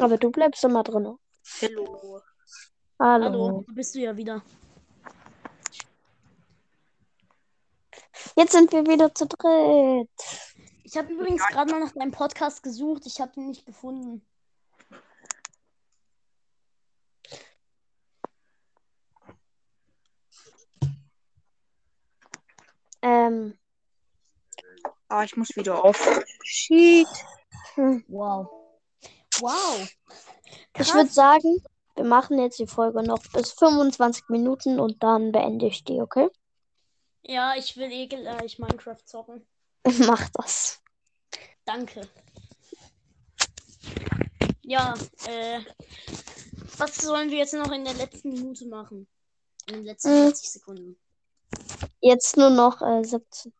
Aber 0.00 0.18
du 0.18 0.30
bleibst 0.30 0.64
immer 0.64 0.82
drin. 0.82 1.16
Hallo. 1.62 2.20
Hallo. 2.98 3.24
Hallo, 3.24 3.64
da 3.68 3.72
bist 3.72 3.94
du 3.94 4.00
ja 4.00 4.16
wieder. 4.16 4.42
Jetzt 8.40 8.52
sind 8.52 8.72
wir 8.72 8.86
wieder 8.86 9.14
zu 9.14 9.26
dritt. 9.26 10.08
Ich 10.82 10.96
habe 10.96 11.12
übrigens 11.12 11.46
gerade 11.48 11.70
mal 11.70 11.80
nach 11.80 11.92
deinem 11.92 12.10
Podcast 12.10 12.62
gesucht. 12.62 13.02
Ich 13.04 13.20
habe 13.20 13.32
ihn 13.36 13.48
nicht 13.48 13.66
gefunden. 13.66 14.26
Ähm, 23.02 23.58
Ah, 25.10 25.24
ich 25.24 25.36
muss 25.36 25.54
wieder 25.54 25.84
auf. 25.84 26.22
Shit. 26.42 27.06
Wow. 28.08 28.48
Wow. 29.40 29.88
ich 30.78 30.94
würde 30.94 31.10
sagen, 31.10 31.62
wir 31.94 32.04
machen 32.04 32.38
jetzt 32.38 32.58
die 32.58 32.66
Folge 32.66 33.02
noch 33.02 33.22
bis 33.34 33.52
25 33.52 34.30
Minuten 34.30 34.80
und 34.80 35.02
dann 35.02 35.30
beende 35.30 35.66
ich 35.66 35.84
die, 35.84 36.00
okay? 36.00 36.30
Ja, 37.22 37.54
ich 37.56 37.76
will 37.76 37.90
eh 37.92 38.06
gleich 38.06 38.58
Minecraft 38.58 39.04
zocken. 39.04 39.46
Mach 40.06 40.28
das. 40.30 40.82
Danke. 41.64 42.08
Ja, 44.62 44.94
äh. 45.26 45.60
Was 46.78 46.96
sollen 46.96 47.30
wir 47.30 47.38
jetzt 47.38 47.52
noch 47.54 47.70
in 47.72 47.84
der 47.84 47.94
letzten 47.94 48.30
Minute 48.30 48.66
machen? 48.66 49.06
In 49.68 49.74
den 49.74 49.84
letzten 49.84 50.10
Mm. 50.10 50.26
40 50.28 50.50
Sekunden. 50.50 50.96
Jetzt 52.00 52.36
nur 52.36 52.50
noch 52.50 52.80
äh, 52.80 53.04
17. 53.04 53.52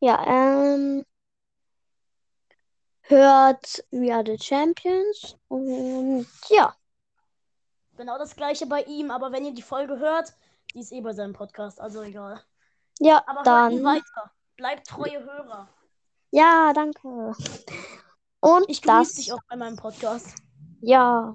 Ja, 0.00 0.22
ähm. 0.26 1.04
Hört 3.02 3.84
We 3.90 4.14
Are 4.14 4.24
the 4.24 4.42
Champions. 4.42 5.36
Und 5.48 6.26
ja. 6.48 6.74
Genau 7.96 8.18
das 8.18 8.34
gleiche 8.34 8.66
bei 8.66 8.82
ihm, 8.82 9.10
aber 9.10 9.30
wenn 9.32 9.44
ihr 9.44 9.54
die 9.54 9.62
Folge 9.62 9.98
hört, 9.98 10.34
Die 10.74 10.80
ist 10.80 10.92
eh 10.92 11.00
bei 11.00 11.12
seinem 11.12 11.32
Podcast, 11.32 11.80
also 11.80 12.02
egal. 12.02 12.42
Ja, 12.98 13.22
Aber 13.26 13.42
dann. 13.42 13.82
weiter. 13.84 14.32
Bleibt 14.56 14.86
treue 14.86 15.22
Hörer. 15.24 15.68
Ja, 16.30 16.72
danke. 16.74 17.32
Und 18.40 18.68
Ich 18.68 18.80
das. 18.80 19.14
dich 19.14 19.32
auch 19.32 19.40
bei 19.48 19.56
meinem 19.56 19.76
Podcast. 19.76 20.34
Ja. 20.80 21.34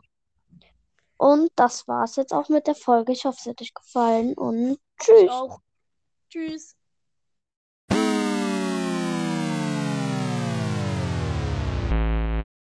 Und 1.18 1.52
das 1.56 1.88
war's 1.88 2.16
jetzt 2.16 2.34
auch 2.34 2.50
mit 2.50 2.68
der 2.68 2.76
Folge. 2.76 3.12
Ich 3.12 3.26
hoffe, 3.26 3.38
es 3.42 3.46
hat 3.48 3.62
euch 3.62 3.74
gefallen 3.74 4.34
und 4.36 4.78
tschüss. 5.02 5.30
auch. 5.30 5.60
Tschüss. 6.30 6.76